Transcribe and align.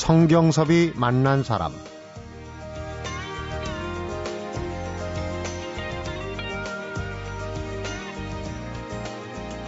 성경섭이 0.00 0.94
만난 0.96 1.42
사람. 1.42 1.74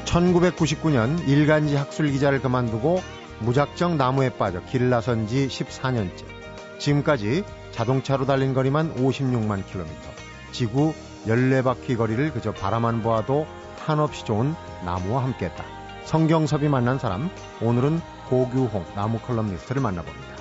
(1999년) 0.06 1.28
일간지 1.28 1.76
학술 1.76 2.10
기자를 2.10 2.40
그만두고 2.40 3.02
무작정 3.40 3.98
나무에 3.98 4.30
빠져 4.30 4.62
길 4.64 4.88
나선 4.88 5.26
지 5.26 5.48
14년째. 5.48 6.24
지금까지 6.78 7.44
자동차로 7.72 8.24
달린 8.24 8.54
거리만 8.54 8.94
56만 8.94 9.66
킬로미터. 9.66 10.08
지구 10.50 10.94
14바퀴 11.26 11.98
거리를 11.98 12.32
그저 12.32 12.52
바라만 12.52 13.02
보아도 13.02 13.46
한없이 13.84 14.24
좋은 14.24 14.54
나무와 14.82 15.24
함께했다. 15.24 15.62
성경섭이 16.04 16.68
만난 16.68 16.98
사람, 16.98 17.28
오늘은 17.60 18.00
고규홍 18.32 18.94
나무 18.94 19.18
칼럼니스트를 19.18 19.82
만나봅니다. 19.82 20.36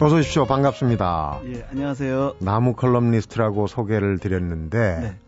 어서 0.00 0.16
오십시오. 0.16 0.46
반갑습니다. 0.46 1.42
예, 1.44 1.66
안녕하세요. 1.70 2.36
나무 2.38 2.72
칼럼니스트라고 2.72 3.66
소개를 3.66 4.16
드렸는데 4.16 5.00
네. 5.02 5.18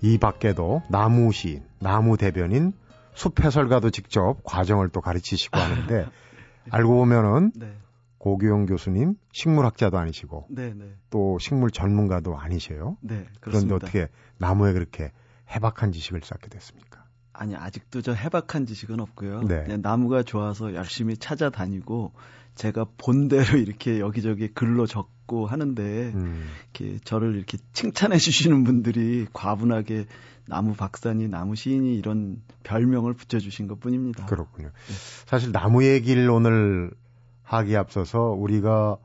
이 0.00 0.18
밖에도 0.18 0.82
나무 0.88 1.32
시인, 1.32 1.64
나무 1.80 2.16
대변인, 2.16 2.72
숲 3.14 3.44
해설가도 3.44 3.90
직접 3.90 4.36
과정을 4.44 4.90
또 4.90 5.00
가르치시고 5.00 5.58
하는데 5.58 6.06
알고 6.70 6.94
보면은 6.94 7.50
네. 7.56 7.72
고규용 8.20 8.66
교수님 8.66 9.14
식물학자도 9.32 9.98
아니시고 9.98 10.46
네, 10.50 10.74
네. 10.74 10.94
또 11.08 11.38
식물 11.40 11.70
전문가도 11.70 12.36
아니셔요. 12.36 12.98
네, 13.00 13.26
그런데 13.40 13.74
어떻게 13.74 14.08
나무에 14.36 14.74
그렇게 14.74 15.10
해박한 15.50 15.90
지식을 15.92 16.20
쌓게 16.22 16.50
됐습니까? 16.50 17.04
아니 17.32 17.56
아직도 17.56 18.02
저 18.02 18.12
해박한 18.12 18.66
지식은 18.66 19.00
없고요. 19.00 19.44
네. 19.44 19.64
그냥 19.64 19.80
나무가 19.80 20.22
좋아서 20.22 20.74
열심히 20.74 21.16
찾아다니고 21.16 22.12
제가 22.56 22.84
본대로 22.98 23.56
이렇게 23.56 24.00
여기저기 24.00 24.48
글로 24.48 24.86
적고 24.86 25.46
하는데 25.46 26.12
음. 26.14 26.46
이렇게 26.74 26.98
저를 27.02 27.36
이렇게 27.36 27.56
칭찬해 27.72 28.18
주시는 28.18 28.64
분들이 28.64 29.26
과분하게 29.32 30.04
나무 30.46 30.74
박사니 30.74 31.28
나무 31.28 31.56
시인이 31.56 31.96
이런 31.96 32.42
별명을 32.64 33.14
붙여주신 33.14 33.66
것 33.66 33.80
뿐입니다. 33.80 34.26
그렇군요. 34.26 34.68
네. 34.68 34.94
사실 35.24 35.52
나무 35.52 35.84
얘기를 35.84 36.28
오늘 36.28 36.90
하기 37.50 37.76
앞서서 37.76 38.30
우리가 38.30 38.96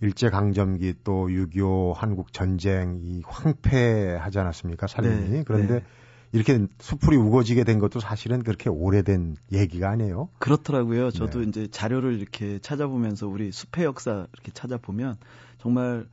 일제 0.00 0.28
강점기 0.28 0.96
또 1.04 1.28
6.25 1.28 1.94
한국 1.94 2.32
전쟁 2.34 2.98
이 3.00 3.22
황폐하지 3.24 4.38
않았습니까? 4.38 4.86
살림이. 4.86 5.28
네, 5.30 5.44
그런데 5.46 5.74
네. 5.74 5.84
이렇게 6.32 6.66
숲풀이 6.78 7.16
우거지게 7.16 7.64
된 7.64 7.78
것도 7.78 8.00
사실은 8.00 8.42
그렇게 8.42 8.68
오래된 8.68 9.36
얘기가 9.52 9.88
아니에요. 9.88 10.28
그렇더라고요. 10.38 11.12
저도 11.12 11.40
네. 11.40 11.46
이제 11.46 11.68
자료를 11.68 12.20
이렇게 12.20 12.58
찾아보면서 12.58 13.26
우리 13.26 13.50
숲의 13.50 13.84
역사 13.84 14.26
이렇게 14.34 14.52
찾아보면 14.52 15.16
정말 15.58 16.06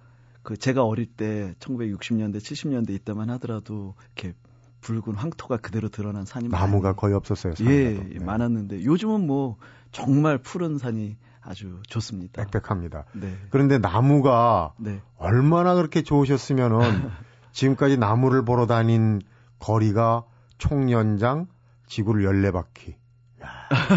그 0.43 0.55
제가 0.55 0.85
어릴 0.85 1.07
때 1.07 1.53
1960년대, 1.59 2.37
70년대 2.37 2.91
이때만 2.91 3.29
하더라도 3.31 3.95
이렇게 4.15 4.33
붉은 4.79 5.15
황토가 5.15 5.57
그대로 5.57 5.89
드러난 5.89 6.25
산이 6.25 6.47
나무가 6.47 6.89
많이, 6.89 6.97
거의 6.97 7.13
없었어요. 7.15 7.53
예, 7.61 7.93
네. 7.95 8.19
많았는데 8.19 8.85
요즘은 8.85 9.27
뭐 9.27 9.57
정말 9.91 10.37
푸른 10.37 10.77
산이 10.77 11.17
아주 11.41 11.81
좋습니다. 11.87 12.43
빽빽합니다. 12.45 13.05
네. 13.13 13.35
그런데 13.49 13.77
나무가 13.77 14.73
네. 14.77 15.01
얼마나 15.17 15.73
그렇게 15.75 16.03
좋으셨으면은 16.03 16.79
지금까지 17.51 17.97
나무를 17.97 18.45
보러 18.45 18.65
다닌 18.65 19.21
거리가 19.59 20.23
총연장 20.57 21.47
지구를 21.87 22.23
14바퀴. 22.23 22.95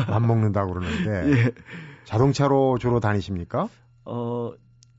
맞먹는다고 0.09 0.73
그러는데. 0.75 1.31
예. 1.47 1.53
자동차로 2.05 2.79
주로 2.79 3.01
다니십니까? 3.01 3.69
어, 4.05 4.53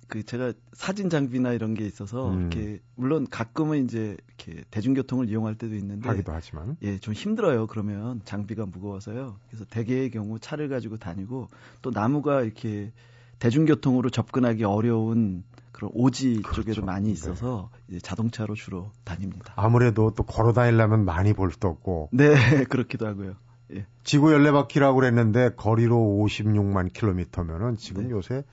그 0.08 0.24
제가 0.24 0.54
사진 0.74 1.10
장비나 1.10 1.54
이런 1.54 1.74
게 1.74 1.86
있어서 1.86 2.30
음. 2.30 2.42
이렇게 2.42 2.80
물론 2.96 3.28
가끔은 3.30 3.84
이제 3.86 4.18
이렇게 4.28 4.64
대중교통을 4.72 5.30
이용할 5.30 5.56
때도 5.56 5.76
있는데 5.76 6.08
하기도 6.08 6.32
하지만 6.32 6.78
예, 6.82 6.98
좀 6.98 7.14
힘들어요. 7.14 7.68
그러면 7.68 8.22
장비가 8.24 8.66
무거워서요. 8.66 9.38
그래서 9.50 9.66
대개의 9.66 10.12
경우 10.12 10.40
차를 10.40 10.70
가지고 10.70 10.98
다니고 10.98 11.50
또 11.82 11.92
나무가 11.92 12.42
이렇게 12.42 12.92
대중교통으로 13.40 14.10
접근하기 14.10 14.64
어려운 14.64 15.44
그런 15.72 15.92
오지 15.94 16.42
그렇죠. 16.42 16.62
쪽에도 16.62 16.86
많이 16.86 17.08
네. 17.08 17.12
있어서 17.12 17.70
네. 17.74 17.96
이제 17.98 18.00
자동차로 18.00 18.56
주로 18.56 18.92
다닙니다. 19.04 19.54
아무래도 19.58 20.12
또 20.12 20.24
걸어 20.24 20.54
다니려면 20.54 21.04
많이 21.04 21.34
볼 21.34 21.52
수도 21.52 21.68
없고. 21.68 22.10
네, 22.14 22.34
그렇기도 22.70 23.08
하고요. 23.08 23.36
예. 23.74 23.86
지구 24.04 24.32
연례바퀴라고 24.32 24.96
그랬는데 25.00 25.52
거리로 25.56 25.96
56만 25.98 26.94
킬로미터면은 26.94 27.78
지금 27.78 28.04
네. 28.04 28.10
요새 28.12 28.44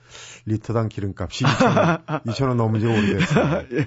리터당 0.45 0.89
기름값이 0.89 1.43
2,000원, 1.45 2.23
2,000원 2.23 2.55
넘은 2.55 2.79
지가 2.79 2.91
오래됐어요. 2.91 3.63
예. 3.73 3.85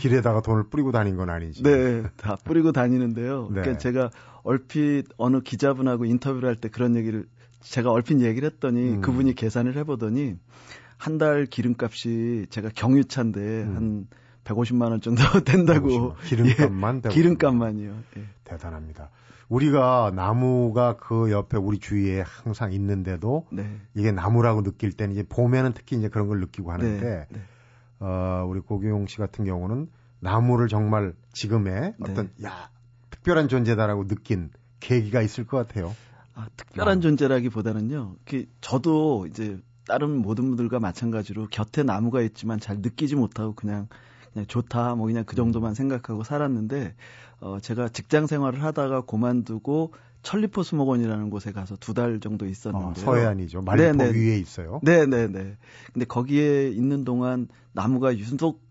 길에다가 0.00 0.40
돈을 0.42 0.64
뿌리고 0.68 0.90
다닌 0.90 1.16
건 1.16 1.30
아니지. 1.30 1.62
네, 1.62 2.02
다 2.16 2.36
뿌리고 2.44 2.72
다니는데요. 2.72 3.48
네. 3.52 3.60
그러니까 3.60 3.78
제가 3.78 4.10
얼핏 4.42 5.04
어느 5.16 5.40
기자분하고 5.40 6.04
인터뷰를 6.06 6.48
할 6.48 6.56
때 6.56 6.68
그런 6.68 6.96
얘기를 6.96 7.26
제가 7.60 7.92
얼핏 7.92 8.20
얘기를 8.20 8.50
했더니 8.50 8.94
음. 8.94 9.00
그분이 9.00 9.34
계산을 9.34 9.76
해보더니 9.76 10.36
한 10.98 11.18
달 11.18 11.46
기름값이 11.46 12.46
제가 12.50 12.70
경유차인데 12.74 13.40
음. 13.40 13.76
한 13.76 14.06
150만 14.44 14.90
원 14.90 15.00
정도 15.00 15.22
된다고. 15.44 16.14
150만. 16.16 16.24
기름값만 16.26 17.02
예, 17.04 17.08
기름값만이요. 17.10 17.94
예. 18.18 18.22
대단합니다. 18.44 19.10
우리가 19.52 20.12
나무가 20.14 20.96
그 20.96 21.30
옆에 21.30 21.58
우리 21.58 21.78
주위에 21.78 22.22
항상 22.22 22.72
있는데도 22.72 23.46
네. 23.52 23.80
이게 23.94 24.10
나무라고 24.10 24.62
느낄 24.62 24.92
때는 24.92 25.12
이제 25.12 25.22
봄에는 25.28 25.74
특히 25.74 25.98
이제 25.98 26.08
그런 26.08 26.26
걸 26.26 26.40
느끼고 26.40 26.72
하는데 26.72 27.06
네. 27.06 27.26
네. 27.28 27.40
어, 28.00 28.46
우리 28.48 28.60
고규용 28.60 29.06
씨 29.06 29.18
같은 29.18 29.44
경우는 29.44 29.90
나무를 30.20 30.68
정말 30.68 31.12
지금의 31.34 31.74
네. 31.74 31.94
어떤 32.00 32.30
야 32.42 32.70
특별한 33.10 33.48
존재다라고 33.48 34.06
느낀 34.06 34.50
계기가 34.80 35.20
있을 35.20 35.46
것 35.46 35.58
같아요. 35.58 35.94
아, 36.34 36.48
특별한 36.56 36.98
아. 36.98 37.00
존재라기보다는요. 37.02 38.16
그 38.24 38.46
저도 38.62 39.26
이제 39.26 39.60
다른 39.86 40.16
모든 40.16 40.46
분들과 40.48 40.80
마찬가지로 40.80 41.48
곁에 41.48 41.82
나무가 41.82 42.22
있지만 42.22 42.58
잘 42.58 42.78
느끼지 42.78 43.16
못하고 43.16 43.54
그냥 43.54 43.88
그냥 44.32 44.46
좋다 44.46 44.94
뭐 44.94 45.06
그냥 45.06 45.24
그 45.24 45.36
정도만 45.36 45.74
생각하고 45.74 46.24
살았는데 46.24 46.94
어 47.40 47.58
제가 47.60 47.88
직장 47.88 48.26
생활을 48.26 48.62
하다가 48.62 49.02
고만두고 49.02 49.92
천리포 50.22 50.62
수목원이라는 50.62 51.30
곳에 51.30 51.52
가서 51.52 51.76
두 51.76 51.94
달 51.94 52.20
정도 52.20 52.46
있었는데 52.46 53.00
어, 53.00 53.04
서해안이죠. 53.04 53.62
말리포 53.62 53.98
네네. 53.98 54.18
위에 54.18 54.38
있어요. 54.38 54.80
네, 54.82 55.04
네, 55.06 55.26
네. 55.26 55.56
근데 55.92 56.06
거기에 56.06 56.68
있는 56.70 57.04
동안 57.04 57.48
나무가 57.72 58.16
유속 58.16 58.62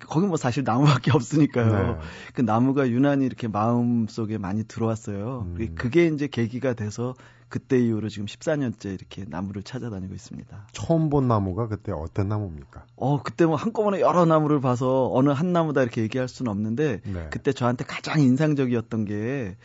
거기 0.00 0.26
뭐 0.26 0.36
사실 0.36 0.62
나무밖에 0.64 1.10
없으니까요. 1.12 1.72
네. 1.72 1.98
그 2.34 2.42
나무가 2.42 2.88
유난히 2.88 3.24
이렇게 3.24 3.48
마음 3.48 4.06
속에 4.08 4.36
많이 4.36 4.64
들어왔어요. 4.64 5.46
음. 5.58 5.74
그게 5.74 6.06
이제 6.08 6.26
계기가 6.26 6.74
돼서 6.74 7.14
그때 7.48 7.78
이후로 7.78 8.08
지금 8.08 8.26
14년째 8.26 8.92
이렇게 8.94 9.24
나무를 9.28 9.62
찾아다니고 9.62 10.14
있습니다. 10.14 10.66
처음 10.72 11.10
본 11.10 11.28
나무가 11.28 11.68
그때 11.68 11.92
어떤 11.92 12.28
나무입니까? 12.28 12.84
어, 12.96 13.22
그때 13.22 13.46
뭐 13.46 13.56
한꺼번에 13.56 14.00
여러 14.00 14.24
나무를 14.24 14.60
봐서 14.60 15.10
어느 15.12 15.30
한 15.30 15.52
나무다 15.52 15.82
이렇게 15.82 16.02
얘기할 16.02 16.28
수는 16.28 16.50
없는데 16.50 17.00
네. 17.04 17.28
그때 17.30 17.52
저한테 17.52 17.84
가장 17.84 18.20
인상적이었던 18.20 19.04
게 19.04 19.56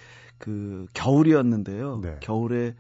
그 0.42 0.88
겨울이었는데요. 0.94 2.02
네. 2.02 2.18
겨울에 2.20 2.76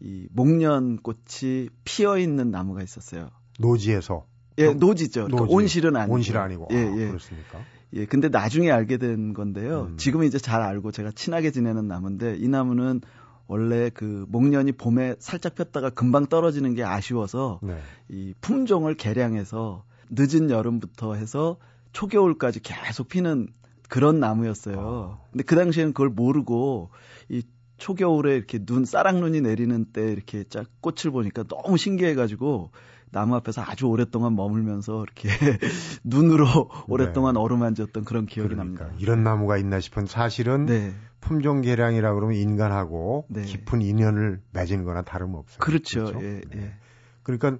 이 0.00 0.26
목련 0.32 0.96
꽃이 0.96 1.68
피어 1.84 2.18
있는 2.18 2.50
나무가 2.50 2.82
있었어요. 2.82 3.28
노지에서. 3.60 4.26
예, 4.58 4.72
노지죠. 4.72 5.26
그러니까 5.26 5.44
노지. 5.44 5.54
온실은 5.54 5.94
아니고. 5.96 6.14
온실 6.14 6.36
아니고. 6.38 6.68
예, 6.72 6.76
아, 6.76 6.96
예. 6.96 7.06
그렇습니까? 7.08 7.60
예, 7.92 8.06
근데 8.06 8.28
나중에 8.30 8.70
알게 8.70 8.96
된 8.96 9.34
건데요. 9.34 9.88
음. 9.90 9.96
지금은 9.98 10.26
이제 10.26 10.38
잘 10.38 10.62
알고 10.62 10.90
제가 10.90 11.12
친하게 11.12 11.50
지내는 11.50 11.86
나무인데 11.86 12.36
이 12.38 12.48
나무는 12.48 13.02
원래 13.52 13.90
그 13.90 14.24
목련이 14.28 14.72
봄에 14.72 15.16
살짝 15.18 15.56
폈다가 15.56 15.90
금방 15.90 16.24
떨어지는 16.24 16.74
게 16.74 16.84
아쉬워서 16.84 17.60
네. 17.62 17.76
이 18.08 18.32
품종을 18.40 18.94
개량해서 18.94 19.84
늦은 20.08 20.48
여름부터 20.48 21.16
해서 21.16 21.58
초겨울까지 21.92 22.60
계속 22.60 23.08
피는 23.08 23.48
그런 23.90 24.20
나무였어요. 24.20 24.78
아. 24.80 25.24
근데 25.30 25.44
그 25.44 25.54
당시에는 25.54 25.92
그걸 25.92 26.08
모르고 26.08 26.88
이 27.28 27.42
초겨울에 27.76 28.36
이렇게 28.36 28.58
눈 28.58 28.86
싸락눈이 28.86 29.42
내리는 29.42 29.84
때 29.92 30.10
이렇게 30.10 30.44
쫙 30.44 30.66
꽃을 30.80 31.12
보니까 31.12 31.42
너무 31.42 31.76
신기해가지고 31.76 32.70
나무 33.12 33.36
앞에서 33.36 33.62
아주 33.62 33.86
오랫동안 33.86 34.34
머물면서 34.34 35.04
이렇게 35.04 35.28
눈으로 36.02 36.46
오랫동안 36.88 37.34
네. 37.34 37.40
어루만졌던 37.40 38.04
그런 38.04 38.26
기억이 38.26 38.54
그러니까. 38.54 38.84
납니다. 38.84 38.98
이런 38.98 39.22
나무가 39.22 39.58
있나 39.58 39.80
싶은 39.80 40.06
사실은 40.06 40.66
네. 40.66 40.94
품종 41.20 41.60
개량이라 41.60 42.14
그러면 42.14 42.36
인간하고 42.36 43.26
네. 43.28 43.42
깊은 43.42 43.82
인연을 43.82 44.40
맺은 44.52 44.84
거나 44.84 45.02
다름없어요. 45.02 45.58
그렇죠. 45.58 46.06
그렇죠? 46.06 46.24
예, 46.24 46.40
예. 46.54 46.74
그러니까 47.22 47.58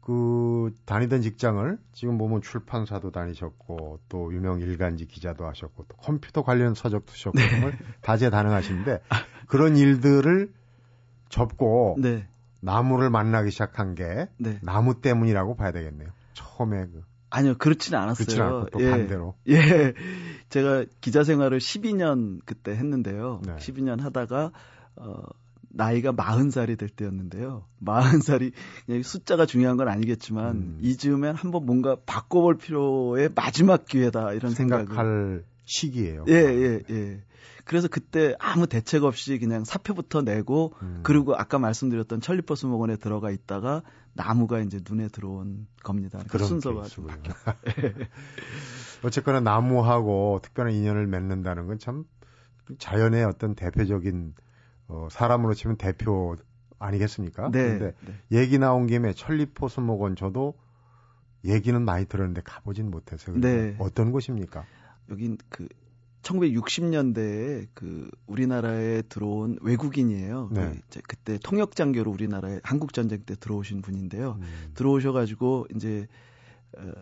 그 0.00 0.74
다니던 0.86 1.22
직장을 1.22 1.78
지금 1.92 2.18
보면 2.18 2.42
출판사도 2.42 3.12
다니셨고 3.12 4.00
또 4.08 4.34
유명 4.34 4.60
일간지 4.60 5.06
기자도 5.06 5.46
하셨고 5.46 5.84
또 5.88 5.96
컴퓨터 5.98 6.42
관련 6.42 6.74
서적도 6.74 7.12
쓰셨고 7.12 7.38
네. 7.38 7.48
정말 7.48 7.78
다재다능하신데 8.02 9.02
그런 9.46 9.76
일들을 9.76 10.52
접고 11.28 11.96
네. 12.00 12.26
나무를 12.60 13.10
만나기 13.10 13.50
시작한 13.50 13.94
게 13.94 14.28
네. 14.38 14.58
나무 14.62 15.00
때문이라고 15.00 15.56
봐야 15.56 15.72
되겠네요. 15.72 16.10
처음에 16.34 16.86
그 16.86 17.02
아니요, 17.30 17.54
그렇지는 17.58 17.98
않았어요. 17.98 18.26
그렇지 18.26 18.40
않고 18.40 18.70
또 18.70 18.80
예, 18.82 18.90
반대로. 18.90 19.34
예. 19.48 19.94
제가 20.48 20.84
기자 21.00 21.22
생활을 21.22 21.58
12년 21.58 22.40
그때 22.44 22.72
했는데요. 22.72 23.40
네. 23.46 23.56
12년 23.56 24.00
하다가 24.00 24.50
어 24.96 25.22
나이가 25.72 26.12
40살이 26.12 26.76
될 26.76 26.88
때였는데요. 26.88 27.64
40살이 27.84 28.52
그냥 28.86 29.02
숫자가 29.02 29.46
중요한 29.46 29.76
건 29.76 29.88
아니겠지만 29.88 30.56
음. 30.56 30.78
이즈음엔 30.80 31.36
한번 31.36 31.64
뭔가 31.64 31.96
바꿔볼 32.04 32.58
필요의 32.58 33.30
마지막 33.36 33.86
기회다 33.86 34.32
이런 34.32 34.50
생각을 34.50 34.86
생각할 34.86 35.44
시기예요. 35.70 36.24
예, 36.28 36.34
예, 36.34 36.82
예. 36.90 37.22
그래서 37.64 37.88
그때 37.88 38.34
아무 38.40 38.66
대책 38.66 39.04
없이 39.04 39.38
그냥 39.38 39.64
사표부터 39.64 40.22
내고 40.22 40.74
음. 40.82 41.00
그리고 41.02 41.36
아까 41.36 41.58
말씀드렸던 41.58 42.20
천리버스 42.20 42.66
목원에 42.66 42.96
들어가 42.96 43.30
있다가 43.30 43.82
나무가 44.12 44.58
이제 44.60 44.80
눈에 44.88 45.08
들어온 45.08 45.66
겁니다. 45.84 46.18
그러니까 46.28 46.38
순서가 46.48 46.84
좀 46.84 47.06
바뀌어. 47.06 47.32
어쨌거나 49.04 49.40
나무하고 49.40 50.40
특별한 50.42 50.74
인연을 50.74 51.06
맺는다는 51.06 51.66
건 51.66 51.78
참 51.78 52.04
자연의 52.78 53.24
어떤 53.24 53.54
대표적인 53.54 54.34
어, 54.88 55.08
사람으로 55.10 55.54
치면 55.54 55.76
대표 55.76 56.36
아니겠습니까? 56.78 57.50
네. 57.50 57.78
근데 57.78 57.94
네. 58.00 58.40
얘기 58.40 58.58
나온 58.58 58.86
김에 58.86 59.12
천리포수목원 59.12 60.16
저도 60.16 60.54
얘기는 61.44 61.80
많이 61.82 62.06
들었는데 62.06 62.42
가보진 62.44 62.90
못해서 62.90 63.32
네. 63.32 63.76
어떤 63.78 64.12
곳입니까? 64.12 64.64
여긴 65.10 65.38
그 65.48 65.68
1960년대에 66.22 67.68
그 67.74 68.10
우리나라에 68.26 69.02
들어온 69.02 69.58
외국인이에요. 69.62 70.48
그 70.48 70.54
네. 70.54 70.80
그 70.90 71.00
그때 71.06 71.38
통역 71.42 71.74
장교로 71.74 72.10
우리나라에 72.10 72.60
한국 72.62 72.92
전쟁 72.92 73.22
때 73.24 73.34
들어오신 73.34 73.82
분인데요. 73.82 74.38
음. 74.40 74.72
들어오셔가지고 74.74 75.68
이제 75.74 76.06
어, 76.76 76.92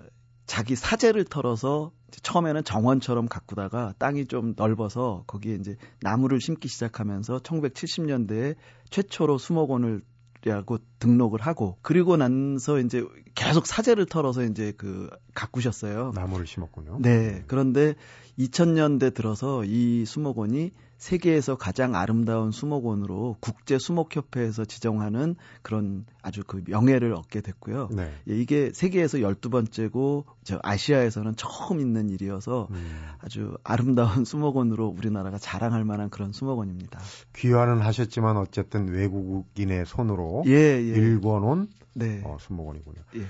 자기 0.46 0.76
사제를 0.76 1.24
털어서 1.24 1.92
처음에는 2.10 2.64
정원처럼 2.64 3.28
가꾸다가 3.28 3.92
땅이 3.98 4.26
좀 4.26 4.54
넓어서 4.56 5.24
거기에 5.26 5.56
이제 5.56 5.76
나무를 6.00 6.40
심기 6.40 6.68
시작하면서 6.68 7.40
1970년대에 7.40 8.56
최초로 8.90 9.36
수목원을 9.36 10.02
라고 10.44 10.78
등록을 11.00 11.40
하고 11.40 11.78
그리고 11.82 12.16
나서 12.16 12.78
이제 12.78 13.04
계속 13.34 13.66
사제를 13.66 14.06
털어서 14.06 14.44
이제 14.44 14.72
그 14.76 15.10
가꾸셨어요. 15.38 16.12
나무를 16.14 16.46
심었군요. 16.46 16.98
네. 17.00 17.44
그런데 17.46 17.94
2000년대 18.38 19.14
들어서 19.14 19.64
이 19.64 20.04
수목원이 20.04 20.72
세계에서 20.96 21.56
가장 21.56 21.94
아름다운 21.94 22.50
수목원으로 22.50 23.36
국제 23.38 23.78
수목협회에서 23.78 24.64
지정하는 24.64 25.36
그런 25.62 26.04
아주 26.22 26.42
그 26.44 26.64
명예를 26.66 27.14
얻게 27.14 27.40
됐고요. 27.40 27.88
네. 27.92 28.12
예, 28.28 28.34
이게 28.36 28.72
세계에서 28.74 29.18
12번째고 29.18 30.24
저 30.42 30.58
아시아에서는 30.60 31.36
처음 31.36 31.78
있는 31.78 32.10
일이어서 32.10 32.66
음. 32.72 32.98
아주 33.20 33.56
아름다운 33.62 34.24
수목원으로 34.24 34.88
우리나라가 34.88 35.38
자랑할 35.38 35.84
만한 35.84 36.10
그런 36.10 36.32
수목원입니다. 36.32 36.98
귀화는 37.36 37.80
하셨지만 37.80 38.36
어쨌든 38.36 38.88
외국인의 38.88 39.86
손으로 39.86 40.42
예, 40.46 40.52
예. 40.52 40.80
일궈놓은 40.80 41.68
네. 41.94 42.22
어, 42.24 42.38
수목원이군요. 42.40 43.02
예. 43.16 43.26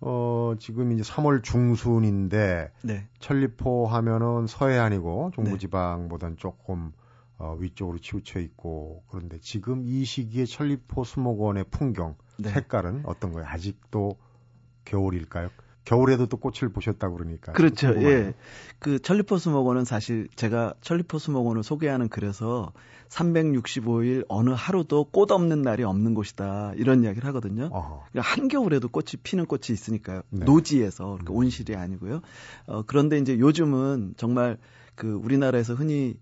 어, 0.00 0.54
지금 0.58 0.92
이제 0.92 1.02
3월 1.02 1.42
중순인데 1.42 2.72
네. 2.82 3.06
천리포 3.18 3.86
하면은 3.86 4.46
서해안이고 4.46 5.32
중부지방보다는 5.34 6.36
조금 6.36 6.92
어, 7.38 7.56
위쪽으로 7.58 7.98
치우쳐 7.98 8.40
있고 8.40 9.02
그런데 9.08 9.38
지금 9.40 9.82
이 9.84 10.04
시기에 10.04 10.44
천리포 10.46 11.04
수목원의 11.04 11.64
풍경 11.70 12.16
네. 12.38 12.50
색깔은 12.50 13.02
어떤 13.04 13.32
거예요? 13.32 13.46
아직도 13.48 14.16
겨울일까요? 14.84 15.50
겨울에도 15.90 16.26
또 16.26 16.36
꽃을 16.36 16.72
보셨다고 16.72 17.16
그러니까. 17.16 17.50
그렇죠. 17.50 17.88
예. 18.00 18.32
그 18.78 19.00
천리포 19.00 19.38
수목원은 19.38 19.84
사실 19.84 20.28
제가 20.36 20.74
천리포 20.82 21.18
수목원을 21.18 21.64
소개하는 21.64 22.08
글에서 22.08 22.70
365일 23.08 24.24
어느 24.28 24.50
하루도 24.50 25.06
꽃 25.10 25.32
없는 25.32 25.62
날이 25.62 25.82
없는 25.82 26.14
곳이다. 26.14 26.74
이런 26.76 27.02
이야기를 27.02 27.26
하거든요. 27.30 27.70
그러니까 27.70 28.20
한겨울에도 28.20 28.88
꽃이 28.88 29.14
피는 29.24 29.46
꽃이 29.46 29.62
있으니까요. 29.70 30.22
네. 30.30 30.44
노지에서 30.44 31.04
그러니까 31.04 31.32
음. 31.32 31.36
온실이 31.38 31.74
아니고요. 31.74 32.20
어, 32.66 32.82
그런데 32.86 33.18
이제 33.18 33.36
요즘은 33.36 34.14
정말 34.16 34.58
그 34.94 35.12
우리나라에서 35.12 35.74
흔히 35.74 36.14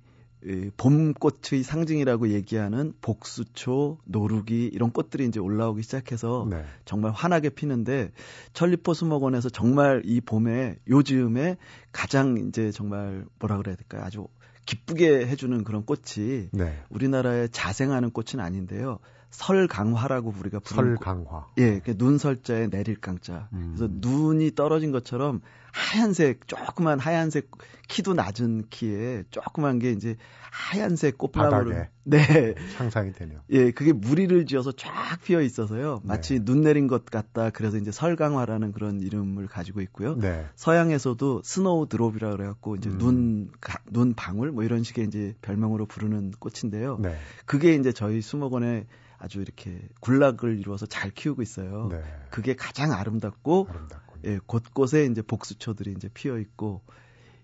봄꽃의 0.77 1.63
상징이라고 1.65 2.29
얘기하는 2.29 2.95
복수초, 3.01 3.99
노루기 4.05 4.71
이런 4.73 4.91
꽃들이 4.91 5.27
이제 5.27 5.41
올라오기 5.41 5.83
시작해서 5.83 6.47
네. 6.49 6.65
정말 6.85 7.13
환하게 7.13 7.51
피는데 7.51 8.13
천리포 8.53 8.95
수목원에서 8.95 9.49
정말 9.49 10.03
이 10.05 10.21
봄에 10.21 10.77
요즘에 10.89 11.57
가장 11.93 12.37
이제 12.49 12.71
정말 12.71 13.25
뭐라 13.41 13.57
그래야 13.59 13.75
될까요? 13.75 14.03
아주 14.05 14.29
기쁘게 14.67 15.27
해주는 15.27 15.65
그런 15.65 15.85
꽃이 15.85 16.51
네. 16.53 16.79
우리나라에 16.91 17.49
자생하는 17.49 18.11
꽃은 18.11 18.39
아닌데요. 18.39 18.99
설강화라고 19.31 20.35
우리가 20.39 20.61
부르는 20.61 20.97
설강화. 20.97 21.47
예, 21.59 21.81
눈설자에 21.87 22.69
내릴 22.69 23.01
강자. 23.01 23.49
음. 23.53 23.75
그래서 23.77 23.93
눈이 23.93 24.55
떨어진 24.55 24.91
것처럼 24.91 25.41
하얀색 25.73 26.49
조그만 26.49 26.99
하얀색 26.99 27.51
키도 27.89 28.15
낮은 28.15 28.65
키에 28.71 29.25
조그만 29.31 29.79
게 29.79 29.93
이제 29.93 30.17
하얀색 30.51 31.19
꽃나무를 31.19 31.89
네 32.05 32.55
상상이 32.77 33.13
되네요. 33.13 33.41
예, 33.51 33.71
그게 33.71 33.93
무리를 33.93 34.47
지어서 34.47 34.73
쫙 34.73 34.91
피어 35.23 35.43
있어서요. 35.43 36.01
마치 36.05 36.39
네. 36.39 36.45
눈 36.45 36.63
내린 36.63 36.87
것 36.89 37.05
같다. 37.05 37.51
그래서 37.51 37.77
이제 37.77 37.93
설강화라는 37.93 38.73
그런 38.73 39.01
이름을 39.01 39.47
가지고 39.47 39.81
있고요. 39.83 40.17
네. 40.17 40.47
서양에서도 40.57 41.43
스노우 41.45 41.89
드롭이라 41.89 42.31
그래 42.33 42.47
갖고 42.47 42.77
이제 42.77 42.89
음. 42.89 42.99
눈, 42.99 43.51
눈 43.91 44.15
방울 44.15 44.53
뭐 44.53 44.65
이런 44.65 44.83
식의 44.83 45.07
이제 45.07 45.35
별명으로 45.43 45.87
부르는 45.87 46.33
꽃인데요. 46.39 46.99
네. 46.99 47.15
그게 47.45 47.75
이제 47.75 47.93
저희 47.93 48.21
수목원에 48.23 48.87
아주 49.19 49.41
이렇게 49.41 49.81
군락을 50.01 50.59
이루어서 50.59 50.87
잘 50.87 51.11
키우고 51.11 51.43
있어요. 51.43 51.89
네. 51.91 52.03
그게 52.31 52.55
가장 52.55 52.93
아름답고 52.93 53.67
아름답군요. 53.69 54.23
예, 54.25 54.39
곳곳에 54.47 55.07
이제 55.07 55.23
복수초들이 55.23 55.93
이제 55.97 56.09
피어 56.13 56.39
있고 56.39 56.83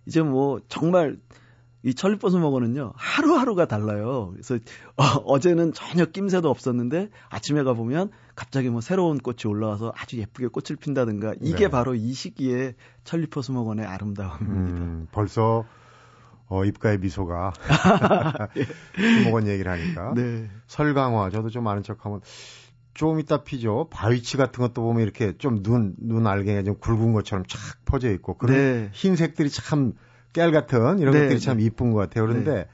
이제 0.06 0.22
뭐 0.22 0.60
정말 0.68 1.18
이 1.82 1.94
천리포 1.94 2.40
수목원은요 2.40 2.92
하루하루가 2.96 3.66
달라요. 3.66 4.30
그래서 4.32 4.58
어, 4.96 5.38
제는 5.38 5.74
전혀 5.74 6.06
낌새도 6.06 6.48
없었는데 6.48 7.10
아침에 7.28 7.62
가 7.62 7.74
보면 7.74 8.10
갑자기 8.34 8.70
뭐 8.70 8.80
새로운 8.80 9.18
꽃이 9.18 9.40
올라와서 9.46 9.92
아주 9.94 10.18
예쁘게 10.18 10.48
꽃을 10.48 10.76
핀다든가 10.80 11.34
이게 11.42 11.64
네. 11.64 11.68
바로 11.68 11.94
이 11.94 12.12
시기에 12.14 12.74
천리퍼스목원의 13.04 13.84
아름다움입니다. 13.84 14.80
음, 14.80 15.08
벌써 15.12 15.66
어, 16.54 16.64
입가에 16.64 16.99
미소가 16.99 17.52
수목원 19.16 19.49
얘기를 19.49 19.70
하니까 19.70 20.14
네. 20.14 20.49
설강화 20.66 21.30
저도 21.30 21.50
좀 21.50 21.66
아는 21.66 21.82
척 21.82 22.04
하면 22.06 22.20
좀 22.94 23.18
이따 23.18 23.42
피죠. 23.42 23.88
바위치 23.90 24.37
같은 24.37 24.62
것도 24.62 24.82
보면 24.82 25.02
이렇게 25.02 25.37
좀 25.37 25.62
눈, 25.62 25.94
눈 25.99 26.26
알갱이가 26.26 26.62
좀 26.62 26.76
굵은 26.78 27.12
것처럼 27.12 27.44
쫙 27.46 27.58
퍼져 27.84 28.11
있고, 28.12 28.38
그런 28.38 28.56
네. 28.56 28.88
흰색들이 28.92 29.50
참 29.50 29.94
깨알 30.32 30.52
같은 30.52 31.00
이런 31.00 31.12
네, 31.12 31.23
것들이 31.23 31.40
참 31.40 31.58
네. 31.58 31.64
이쁜 31.64 31.92
것 31.92 31.99
같아요. 31.99 32.25
그런데, 32.25 32.52
네. 32.54 32.68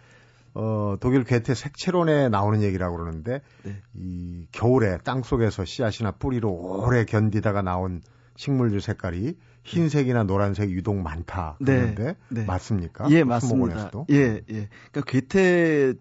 어, 0.52 0.96
독일 1.00 1.24
괴테 1.24 1.54
색채론에 1.54 2.28
나오는 2.28 2.62
얘기라고 2.62 2.98
그러는데, 2.98 3.40
네. 3.64 3.80
이 3.94 4.46
겨울에 4.52 4.98
땅 5.04 5.22
속에서 5.22 5.64
씨앗이나 5.64 6.12
뿌리로 6.12 6.50
오래 6.50 7.06
견디다가 7.06 7.62
나온 7.62 8.02
식물들 8.40 8.80
색깔이 8.80 9.36
흰색이나 9.64 10.24
노란색이 10.24 10.72
유독 10.72 10.96
많다. 10.96 11.56
그런데 11.58 12.16
네. 12.30 12.44
맞습니까? 12.46 13.10
예, 13.10 13.22
맞습니다. 13.22 13.90
예, 14.08 14.40
예. 14.50 14.68
그러니까 14.90 15.02
괴테의 15.06 15.96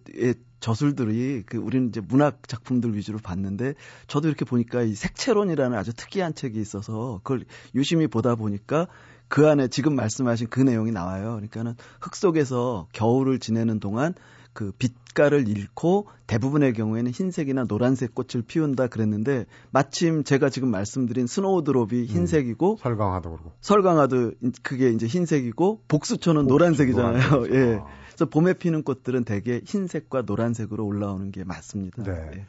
저술들이 0.62 1.44
그 1.46 1.58
우리는 1.58 1.90
이제 1.90 2.00
문학 2.00 2.48
작품들 2.48 2.96
위주로 2.96 3.20
봤는데 3.20 3.74
저도 4.08 4.30
이렇게 4.30 4.46
보니까 4.46 4.84
이 4.84 4.96
색채론이라는 4.96 5.78
아주 5.78 5.92
특이한 5.94 6.34
책이 6.34 6.62
있어서 6.62 7.20
그걸 7.24 7.44
유심히 7.76 8.08
보다 8.08 8.36
보니까 8.36 8.88
그 9.28 9.50
안에 9.50 9.68
지금 9.68 9.96
말씀하신 9.96 10.48
그 10.50 10.62
내용이 10.62 10.92
나와요. 10.92 11.32
그러니까는 11.32 11.76
흙 12.00 12.16
속에서 12.16 12.88
겨울을 12.94 13.40
지내는 13.40 13.82
동안 13.82 14.14
그 14.54 14.72
빛깔을 14.78 15.48
잃고 15.48 16.08
대부분의 16.28 16.74
경우에는 16.74 17.12
흰색이나 17.12 17.66
노란색 17.66 18.14
꽃을 18.16 18.44
피운다 18.46 18.88
그랬는데 18.88 19.46
마침 19.72 20.24
제가 20.24 20.50
지금 20.50 20.70
말씀드린 20.70 21.28
스노우드롭이 21.28 22.02
음, 22.02 22.06
흰색이고 22.06 22.72
음, 22.74 22.78
설강화도 22.78 23.30
그렇고 23.32 23.52
설강화도 23.62 24.34
그게 24.64 24.90
이제 24.90 25.06
흰색이고 25.08 25.84
복수초는 25.88 26.48
노란색이잖아요. 26.48 27.30
노란색. 27.30 27.54
예. 27.56 27.80
그래서 28.08 28.26
봄에 28.30 28.54
피는 28.54 28.84
꽃들은 28.84 29.24
대개 29.24 29.62
흰색과 29.64 30.24
노란색으로 30.26 30.86
올라오는 30.86 31.32
게 31.32 31.44
맞습니다. 31.44 32.04
네. 32.04 32.32
예. 32.36 32.46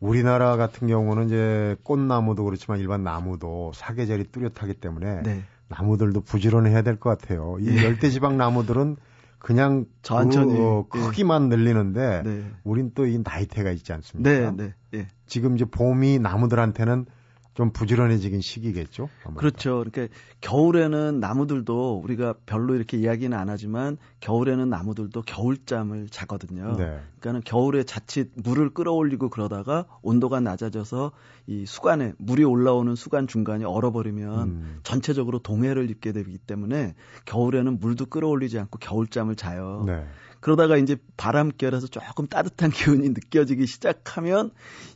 우리나라 0.00 0.56
같은 0.56 0.88
경우는 0.88 1.26
이제 1.26 1.76
꽃나무도 1.84 2.44
그렇지만 2.44 2.80
일반 2.80 3.04
나무도 3.04 3.72
사계절이 3.74 4.32
뚜렷하기 4.32 4.74
때문에 4.74 5.22
네. 5.22 5.42
나무들도 5.68 6.22
부지런해야 6.22 6.82
될 6.82 6.96
것 6.98 7.10
같아요. 7.18 7.56
이 7.60 7.68
예. 7.68 7.84
열대지방 7.84 8.36
나무들은 8.36 8.96
그냥 9.40 9.86
천천히 10.02 10.52
그, 10.54 10.62
어, 10.62 10.86
크기만 10.88 11.44
예. 11.44 11.56
늘리는데 11.56 12.22
네. 12.24 12.44
우린 12.62 12.92
또 12.94 13.06
이 13.06 13.18
나이테가 13.24 13.70
있지 13.72 13.92
않습니까? 13.92 14.30
네, 14.30 14.50
네, 14.52 14.74
예. 14.94 15.08
지금 15.26 15.56
이제 15.56 15.64
봄이 15.64 16.18
나무들한테는 16.20 17.06
좀 17.60 17.72
부지런해지긴 17.72 18.40
시기겠죠. 18.40 19.10
아무래도. 19.22 19.38
그렇죠. 19.38 19.84
그러니까 19.84 20.14
겨울에는 20.40 21.20
나무들도 21.20 22.00
우리가 22.02 22.32
별로 22.46 22.74
이렇게 22.74 22.96
이야기는 22.96 23.36
안 23.36 23.50
하지만 23.50 23.98
겨울에는 24.20 24.70
나무들도 24.70 25.20
겨울잠을 25.20 26.08
자거든요. 26.08 26.74
네. 26.78 27.00
그러니까는 27.18 27.42
겨울에 27.44 27.82
자칫 27.82 28.30
물을 28.34 28.70
끌어올리고 28.70 29.28
그러다가 29.28 29.84
온도가 30.00 30.40
낮아져서 30.40 31.12
이 31.48 31.66
수간에 31.66 32.14
물이 32.16 32.44
올라오는 32.44 32.94
수간 32.94 33.26
중간이 33.26 33.64
얼어버리면 33.64 34.48
음. 34.48 34.80
전체적으로 34.82 35.38
동해를 35.40 35.90
입게 35.90 36.12
되기 36.12 36.38
때문에 36.38 36.94
겨울에는 37.26 37.78
물도 37.78 38.06
끌어올리지 38.06 38.58
않고 38.58 38.78
겨울잠을 38.78 39.36
자요. 39.36 39.84
네. 39.86 40.06
그러다가 40.40 40.76
이제 40.76 40.96
바람결에서 41.16 41.86
조금 41.86 42.26
따뜻한 42.26 42.70
기운이 43.00 43.10
느껴지기 43.10 43.66
시작하면 43.66 44.50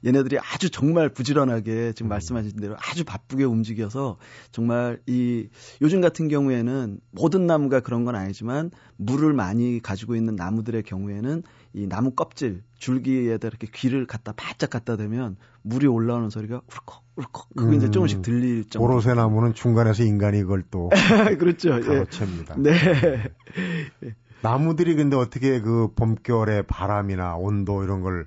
얘네들이 0.04 0.38
아주 0.38 0.70
정말 0.70 1.08
부지런하게 1.10 1.92
지금 1.92 2.08
음. 2.08 2.10
말씀하신 2.10 2.56
대로 2.56 2.76
아주 2.78 3.04
바쁘게 3.04 3.44
움직여서 3.44 4.18
정말 4.52 5.00
이 5.06 5.48
요즘 5.82 6.00
같은 6.00 6.28
경우에는 6.28 6.98
모든 7.10 7.46
나무가 7.46 7.80
그런 7.80 8.04
건 8.04 8.16
아니지만 8.16 8.70
물을 8.96 9.32
많이 9.32 9.80
가지고 9.82 10.16
있는 10.16 10.34
나무들의 10.36 10.82
경우에는 10.82 11.42
이 11.74 11.86
나무 11.88 12.12
껍질 12.12 12.62
줄기에다 12.78 13.48
이렇게 13.48 13.66
귀를 13.72 14.06
갖다 14.06 14.32
바짝 14.36 14.70
갖다 14.70 14.96
대면 14.96 15.36
물이 15.62 15.86
올라오는 15.86 16.30
소리가 16.30 16.62
울컥 16.70 17.02
울컥 17.16 17.48
그게 17.56 17.72
음, 17.72 17.74
이제 17.74 17.90
조금씩 17.90 18.22
들릴 18.22 18.68
정도. 18.68 18.86
보로새 18.86 19.14
나무는 19.14 19.54
중간에서 19.54 20.04
인간이 20.04 20.42
그걸 20.42 20.62
또 20.70 20.90
그렇죠. 21.38 21.80
가로챕니다. 21.80 22.56
예. 22.58 22.62
네. 22.62 24.14
나무들이 24.44 24.94
근데 24.94 25.16
어떻게 25.16 25.58
그 25.62 25.88
봄결의 25.94 26.64
바람이나 26.64 27.36
온도 27.36 27.82
이런 27.82 28.02
걸 28.02 28.26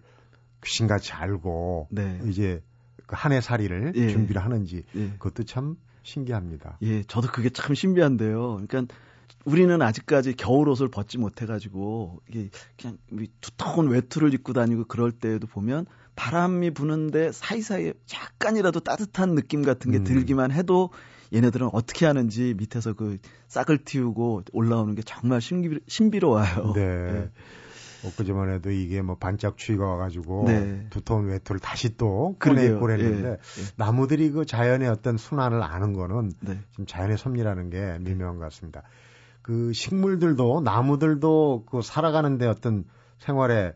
귀신같이 0.66 1.14
알고 1.14 1.90
네. 1.92 2.20
이제 2.26 2.64
그 3.06 3.16
한해 3.16 3.40
살이를 3.40 3.94
예. 3.96 4.10
준비를 4.10 4.44
하는지 4.44 4.84
예. 4.96 5.10
그것도 5.12 5.44
참 5.44 5.78
신기합니다. 6.02 6.80
예, 6.82 7.04
저도 7.04 7.28
그게 7.28 7.50
참 7.52 7.76
신비한데요. 7.76 8.62
그러니까 8.68 8.96
우리는 9.46 9.80
아직까지 9.80 10.34
겨울 10.34 10.70
옷을 10.70 10.88
벗지 10.90 11.20
못해가지고 11.20 12.20
이게 12.28 12.50
그냥 12.82 12.98
두터운 13.40 13.88
외투를 13.90 14.34
입고 14.34 14.54
다니고 14.54 14.86
그럴 14.86 15.12
때에도 15.12 15.46
보면 15.46 15.86
바람이 16.16 16.72
부는데 16.72 17.32
사이사이에 17.32 17.94
약간이라도 18.12 18.80
따뜻한 18.80 19.36
느낌 19.36 19.62
같은 19.62 19.92
게 19.92 20.00
음. 20.00 20.04
들기만 20.04 20.52
해도 20.52 20.90
얘네들은 21.34 21.70
어떻게 21.74 22.06
하는지 22.06 22.54
밑에서 22.58 22.94
그 22.94 23.18
싹을 23.48 23.80
틔우고 23.80 24.44
올라오는 24.54 24.96
게 24.96 25.02
정말 25.04 25.42
신비, 25.42 25.80
신비로워요. 25.88 26.74
네. 26.74 27.12
네. 27.12 27.32
엊그제만 28.06 28.52
해도 28.54 28.70
이게 28.70 29.02
뭐 29.02 29.16
반짝 29.18 29.58
추위가 29.58 29.86
와가지고 29.86 30.44
네. 30.48 30.88
두터운 30.90 31.26
외투를 31.26 31.60
다시 31.60 31.98
또 31.98 32.36
꺼내고 32.40 32.80
그랬는데 32.80 33.28
예. 33.28 33.32
예. 33.32 33.66
나무들이 33.76 34.30
그 34.32 34.46
자연의 34.46 34.88
어떤 34.88 35.18
순환을 35.18 35.64
아는 35.64 35.94
거는 35.94 36.32
네. 36.42 36.60
지금 36.72 36.86
자연의 36.86 37.18
섭리라는 37.18 37.70
게 37.70 37.98
미묘한 38.00 38.36
것 38.38 38.44
같습니다. 38.46 38.84
그 39.42 39.74
식물들도 39.74 40.62
나무들도 40.62 41.66
그 41.70 41.82
살아가는데 41.82 42.48
어떤 42.48 42.86
생활의 43.20 43.74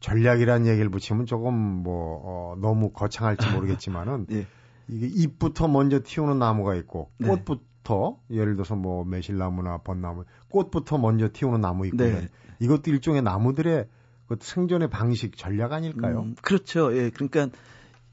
전략이라는 0.00 0.66
얘기를 0.66 0.90
붙이면 0.90 1.26
조금 1.26 1.54
뭐 1.54 2.20
어, 2.24 2.56
너무 2.60 2.90
거창할지 2.90 3.46
모르겠지만은 3.56 4.26
예. 4.32 4.46
이게 4.92 5.06
잎부터 5.06 5.68
먼저 5.68 6.00
튀우는 6.04 6.38
나무가 6.38 6.74
있고 6.76 7.10
네. 7.18 7.28
꽃부터 7.28 8.18
네. 8.28 8.36
예를 8.36 8.54
들어서 8.54 8.76
뭐 8.76 9.04
매실나무나 9.04 9.78
벚나무 9.78 10.24
꽃부터 10.48 10.98
먼저 10.98 11.28
튀우는 11.32 11.60
나무 11.60 11.86
있고 11.86 11.96
네. 11.96 12.28
이것도 12.60 12.90
일종의 12.90 13.22
나무들의 13.22 13.88
그 14.28 14.36
생존의 14.40 14.88
방식 14.88 15.36
전략 15.36 15.72
아닐까요? 15.72 16.20
음, 16.20 16.34
그렇죠. 16.42 16.96
예. 16.96 17.10
그러니까 17.10 17.48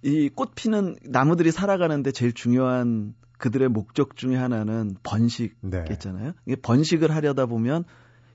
이 0.01 0.29
꽃 0.29 0.55
피는 0.55 0.95
나무들이 1.03 1.51
살아가는데 1.51 2.11
제일 2.11 2.33
중요한 2.33 3.13
그들의 3.37 3.69
목적 3.69 4.15
중에 4.15 4.35
하나는 4.35 4.95
번식있잖아요. 5.03 6.25
네. 6.25 6.33
이게 6.45 6.55
번식을 6.61 7.13
하려다 7.13 7.45
보면 7.45 7.83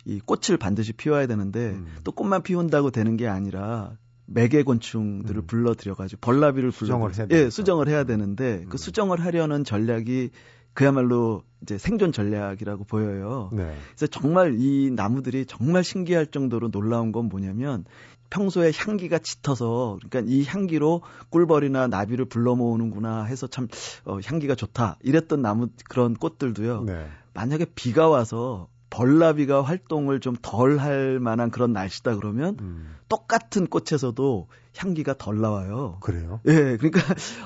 이 0.05 0.21
꽃을 0.21 0.59
반드시 0.59 0.93
피워야 0.93 1.27
되는데 1.27 1.71
음. 1.71 1.87
또 2.05 2.13
꽃만 2.13 2.43
피운다고 2.43 2.91
되는 2.91 3.17
게 3.17 3.27
아니라 3.27 3.97
매개곤충들을 4.27 5.43
음. 5.43 5.47
불러들여가지고 5.47 6.21
벌나비를 6.21 6.73
수정을 6.73 7.11
불러 7.11 7.27
해야 7.29 7.41
예, 7.43 7.51
수정을 7.51 7.89
해야 7.89 8.05
되는데 8.05 8.59
그 8.59 8.63
음. 8.63 8.69
그 8.71 8.79
수정을 8.79 9.21
하려는 9.25 9.65
전략이 9.65 10.31
그야말로 10.73 11.45
이제 11.63 11.79
생존 11.79 12.13
전략이라고 12.13 12.85
보여요. 12.85 13.49
네. 13.53 13.75
그래서 13.95 14.07
정말 14.09 14.57
이 14.59 14.91
나무들이 14.91 15.47
정말 15.47 15.85
신기할 15.85 16.27
정도로 16.27 16.71
놀라운 16.71 17.13
건 17.13 17.27
뭐냐면 17.29 17.85
평소에 18.29 18.73
향기가 18.75 19.19
짙어서 19.19 19.99
그러니까 20.03 20.33
이 20.33 20.45
향기로 20.45 21.03
꿀벌이나 21.31 21.87
나비를 21.87 22.25
불러 22.25 22.57
모으는구나 22.57 23.25
해서 23.25 23.47
참 23.47 23.69
어, 24.05 24.19
향기가 24.25 24.57
좋다 24.57 24.99
이랬던 25.03 25.41
나무 25.41 25.69
그런 25.89 26.15
꽃들도요. 26.15 26.83
네. 26.83 27.07
만약에 27.35 27.67
비가 27.75 28.09
와서 28.09 28.69
벌나비가 28.95 29.63
활동을 29.63 30.21
좀 30.21 30.37
덜 30.41 30.79
할 30.79 31.19
만한 31.19 31.51
그런 31.51 31.73
날씨다 31.73 32.15
그러면 32.17 32.57
음. 32.61 32.95
똑같은 33.09 33.67
꽃에서도 33.67 34.47
향기가 34.77 35.15
덜 35.15 35.41
나와요. 35.41 35.99
그래요? 36.01 36.41
예, 36.47 36.77
그러니까 36.77 37.01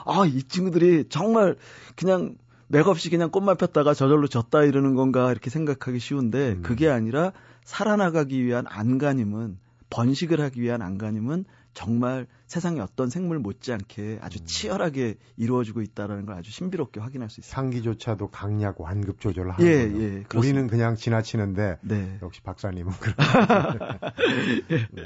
아, 0.05 0.27
이 0.27 0.43
친구들이 0.43 1.07
정말 1.09 1.57
그냥 1.97 2.37
맥없이 2.67 3.09
그냥 3.09 3.31
꽃만 3.31 3.57
폈다가 3.57 3.95
저절로 3.95 4.27
졌다 4.29 4.63
이러는 4.65 4.95
건가 4.95 5.31
이렇게 5.31 5.49
생각하기 5.49 5.99
쉬운데 5.99 6.53
음. 6.53 6.63
그게 6.63 6.91
아니라 6.91 7.33
살아나가기 7.65 8.45
위한 8.45 8.67
안간힘은 8.69 9.59
번식을 9.89 10.41
하기 10.43 10.61
위한 10.61 10.83
안간힘은 10.83 11.47
정말 11.75 12.27
세상에 12.47 12.81
어떤 12.81 13.11
생물 13.11 13.39
못지않게 13.39 14.19
아주 14.21 14.41
음. 14.41 14.47
치열하게 14.47 15.17
이루어지고 15.37 15.83
있다라는 15.83 16.27
걸 16.27 16.37
아주 16.37 16.51
신비롭게 16.51 17.01
확인할 17.01 17.31
수 17.31 17.41
있습니다. 17.41 17.55
상기조차도 17.55 18.31
강약 18.31 18.81
완급 18.81 19.21
조절을 19.21 19.53
하는 19.53 19.67
예, 19.67 19.89
거죠. 19.89 20.03
예, 20.03 20.25
우리는 20.35 20.67
그냥 20.67 20.97
지나치는데 20.97 21.79
네. 21.83 22.19
역시 22.23 22.41
박사님은 22.43 22.93
그런. 22.99 23.15
네. 24.93 25.05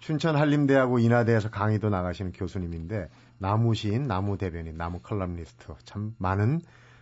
춘천 0.00 0.36
한림대하고 0.36 0.98
인하대에서 0.98 1.48
강의도 1.48 1.88
나가시는 1.88 2.32
교수님인데 2.32 3.08
나무 3.38 3.74
시인, 3.74 4.06
나무 4.06 4.36
대변인, 4.36 4.76
나무 4.76 5.00
컬럼니스트 5.00 5.72
참 5.84 6.14
많은 6.18 6.60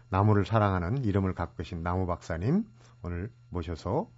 나무를 0.09 0.45
사랑하는 0.45 1.05
이름을 1.05 1.35
갖고 1.35 1.57
계신 1.57 1.83
나무 1.83 2.07
박사님 2.07 2.65
오늘 3.03 3.31
모셔서 3.49 4.09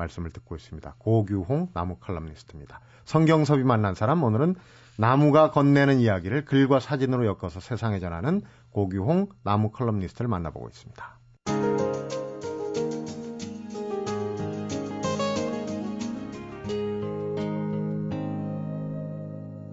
말씀을 0.00 0.30
듣고 0.30 0.56
있습니다. 0.56 0.96
고규홍 0.98 1.68
나무 1.74 1.96
컬럼니스트입니다. 1.96 2.80
성경섭이 3.04 3.64
만난 3.64 3.94
사람 3.94 4.22
오늘은 4.22 4.56
나무가 4.96 5.50
건네는 5.50 6.00
이야기를 6.00 6.44
글과 6.44 6.80
사진으로 6.80 7.26
엮어서 7.26 7.60
세상에 7.60 8.00
전하는 8.00 8.42
고규홍 8.70 9.28
나무 9.44 9.70
컬럼니스트를 9.70 10.28
만나보고 10.28 10.68
있습니다. 10.68 11.20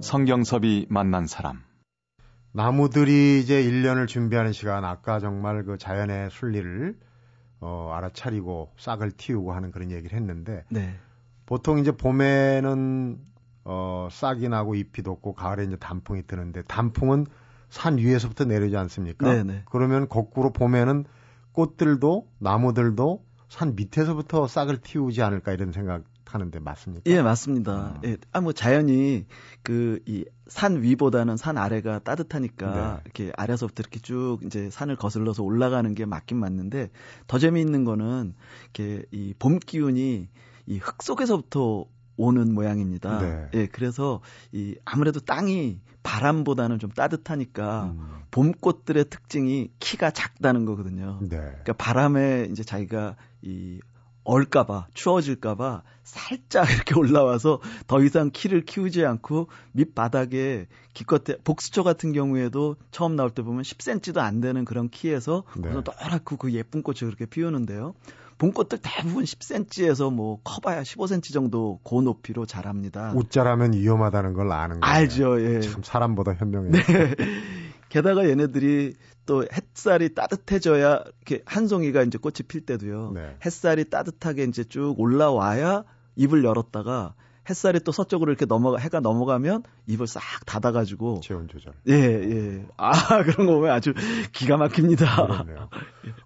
성경섭이 0.02 0.86
만난 0.90 1.28
사람 1.28 1.62
나무들이 2.54 3.42
이제 3.42 3.62
1년을 3.62 4.08
준비하는 4.08 4.54
시간 4.54 4.86
아까 4.86 5.20
정말 5.20 5.64
그 5.64 5.78
자연의 5.78 6.30
순리를 6.32 6.98
어, 7.60 7.92
알아차리고 7.96 8.72
싹을 8.78 9.12
틔우고 9.12 9.52
하는 9.52 9.72
그런 9.72 9.92
얘기를 9.92 10.18
했는데 10.18 10.64
네. 10.70 10.96
보통 11.46 11.80
이제 11.80 11.92
봄에는 11.92 13.20
어, 13.64 14.08
싹이 14.12 14.48
나고 14.50 14.76
잎이 14.76 15.04
돋고 15.04 15.34
가을에 15.34 15.64
이제 15.66 15.76
단풍이 15.76 16.24
드는데 16.28 16.64
단풍은 16.64 17.26
산 17.70 17.98
위에서부터 17.98 18.46
내려오지 18.46 18.78
않습니까? 18.78 19.30
네네. 19.30 19.44
네. 19.44 19.62
그러면 19.66 20.08
거꾸로 20.08 20.52
봄에는 20.54 21.06
꽃들도 21.52 22.28
나무들도 22.40 23.26
산 23.50 23.76
밑에서부터 23.76 24.48
싹을 24.48 24.78
틔우지 24.78 25.22
않을까 25.22 25.52
이런 25.54 25.72
생각 25.72 26.04
하는데 26.34 26.60
맞습니까? 26.60 27.04
예, 27.12 27.22
맞습니다. 27.22 27.72
아. 27.72 28.02
예, 28.06 28.18
아, 28.32 28.42
뭐 28.42 28.54
자연이 28.54 29.26
그 29.64 30.00
이 30.08 30.26
산 30.50 30.82
위보다는 30.82 31.36
산 31.36 31.58
아래가 31.58 32.00
따뜻하니까 32.00 32.74
네. 32.74 33.02
이렇게 33.04 33.34
아래서부터 33.36 33.82
이렇게 33.82 34.00
쭉 34.00 34.40
이제 34.46 34.70
산을 34.70 34.96
거슬러서 34.96 35.44
올라가는 35.44 35.94
게 35.94 36.06
맞긴 36.06 36.38
맞는데 36.38 36.90
더 37.28 37.38
재미있는 37.38 37.84
거는 37.84 38.34
이렇게 38.64 39.04
이 39.12 39.34
봄 39.38 39.60
기운이 39.60 40.30
이 40.68 40.78
흙 40.80 41.04
속에서부터 41.04 41.84
오는 42.16 42.54
모양입니다. 42.54 43.20
네. 43.20 43.50
예, 43.56 43.68
그래서 43.68 44.22
이 44.54 44.76
아무래도 44.86 45.20
땅이 45.20 45.82
바람보다는 46.04 46.80
좀 46.80 46.90
따뜻하니까 46.92 47.94
음. 47.94 48.08
봄꽃들의 48.32 49.06
특징이 49.10 49.70
키가 49.80 50.12
작다는 50.12 50.64
거거든요. 50.66 51.20
네. 51.22 51.38
그러니까 51.38 51.74
바람에 51.74 52.48
이제 52.52 52.64
자기가 52.64 53.18
이 53.42 53.80
얼까봐 54.28 54.88
추워질까봐 54.94 55.84
살짝 56.04 56.70
이렇게 56.70 56.96
올라와서 56.96 57.60
더 57.88 58.02
이상 58.04 58.30
키를 58.32 58.66
키우지 58.66 59.06
않고 59.06 59.48
밑바닥에 59.72 60.68
기껏해 60.94 61.38
복수초 61.44 61.84
같은 61.84 62.12
경우에도 62.12 62.76
처음 62.92 63.16
나올 63.16 63.30
때 63.30 63.42
보면 63.42 63.64
10cm도 63.64 64.18
안 64.18 64.42
되는 64.42 64.66
그런 64.66 64.90
키에서 64.90 65.44
네. 65.58 65.70
노랗고 65.70 66.38
그 66.38 66.54
예쁜 66.54 66.84
꽃을 66.84 67.00
그렇게 67.02 67.26
피우는데요. 67.26 67.94
봄꽃들 68.38 68.80
대부분 68.82 69.24
10cm에서 69.24 70.14
뭐 70.14 70.40
커봐야 70.44 70.84
15cm 70.84 71.34
정도 71.34 71.80
고 71.84 72.02
높이로 72.02 72.46
자랍니다. 72.46 73.14
웃자라면 73.16 73.74
위험하다는 73.74 74.34
걸 74.34 74.52
아는 74.52 74.80
거예요. 74.80 74.96
알죠. 74.96 75.42
예. 75.42 75.62
참 75.62 75.82
사람보다 75.84 76.34
현명해요. 76.34 76.72
네. 76.72 76.82
게다가 77.90 78.28
얘네들이 78.28 78.96
또 79.26 79.46
햇살이 79.54 80.14
따뜻해져야 80.14 81.04
이렇게 81.04 81.44
한 81.46 81.68
송이가 81.68 82.04
이제 82.04 82.18
꽃이 82.18 82.36
필 82.48 82.66
때도요. 82.66 83.12
네. 83.14 83.38
햇살이 83.46 83.90
따뜻하게 83.90 84.44
이제 84.44 84.64
쭉 84.64 84.96
올라와야 84.98 85.84
입을 86.16 86.44
열었다가 86.44 87.14
햇살이 87.50 87.80
또 87.80 87.92
서쪽으로 87.92 88.32
이렇게 88.32 88.46
넘어가 88.46 88.78
해가 88.78 89.00
넘어가면 89.00 89.64
입을 89.88 90.08
싹 90.08 90.22
닫아 90.46 90.72
가지고 90.72 91.22
체온 91.22 91.48
조절. 91.48 91.74
예 91.88 91.94
예. 91.94 92.66
아 92.78 92.92
그런 93.24 93.48
거 93.48 93.56
보면 93.56 93.72
아주 93.72 93.94
기가 94.34 94.58
막힙니다. 94.58 95.28
그렇네요. 95.28 95.70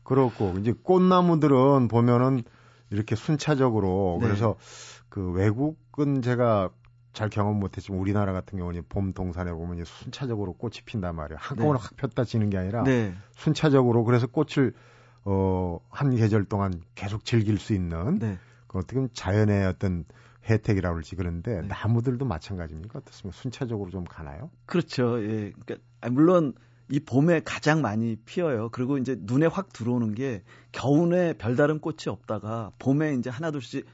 그렇고 0.04 0.56
이제 0.60 0.74
꽃나무들은 0.84 1.88
보면은 1.88 2.44
이렇게 2.90 3.16
순차적으로 3.16 4.18
네. 4.22 4.28
그래서 4.28 4.56
그 5.10 5.32
외국은 5.32 6.22
제가 6.22 6.70
잘 7.14 7.30
경험 7.30 7.60
못했지만 7.60 8.00
우리나라 8.00 8.34
같은 8.34 8.58
경우는 8.58 8.84
봄 8.90 9.14
동산에 9.14 9.52
보면 9.52 9.84
순차적으로 9.86 10.54
꽃이 10.54 10.78
핀단 10.86 11.16
말이에요. 11.16 11.38
한꺼번에 11.40 11.78
네. 11.78 11.84
확 11.84 11.96
폈다 11.98 12.24
지는 12.24 12.50
게 12.50 12.58
아니라 12.58 12.84
네. 12.84 13.14
순차적으로 13.36 14.04
그래서 14.04 14.28
꽃을 14.28 14.74
어 15.24 15.80
한 15.90 16.16
계절 16.16 16.46
동안 16.46 16.82
계속 16.96 17.26
즐길 17.26 17.60
수 17.60 17.74
있는 17.74 18.18
네. 18.18 18.40
그 18.68 18.80
어떻게 18.80 18.96
보면 18.96 19.10
자연의 19.14 19.68
어떤 19.68 20.06
혜택이라고 20.50 20.96
그러지 20.96 21.16
그런데 21.16 21.62
네. 21.62 21.68
나무들도 21.68 22.26
마찬가지입니까? 22.26 23.00
어떻습니까? 23.00 23.38
순차적으로 23.38 23.92
좀 23.92 24.04
가나요? 24.04 24.50
그렇죠. 24.66 25.22
예. 25.24 25.52
그러니까 25.52 25.76
물론 26.10 26.54
이 26.90 27.00
봄에 27.00 27.42
가장 27.46 27.82
많이 27.82 28.16
피어요. 28.26 28.70
그리고 28.70 28.98
이제 28.98 29.16
눈에 29.20 29.46
확 29.46 29.72
들어오는 29.72 30.16
게 30.16 30.44
겨울에 30.72 31.34
별다른 31.34 31.80
꽃이 31.80 32.08
없다가 32.08 32.72
봄에 32.80 33.14
이제 33.14 33.30
하나둘씩 33.30 33.86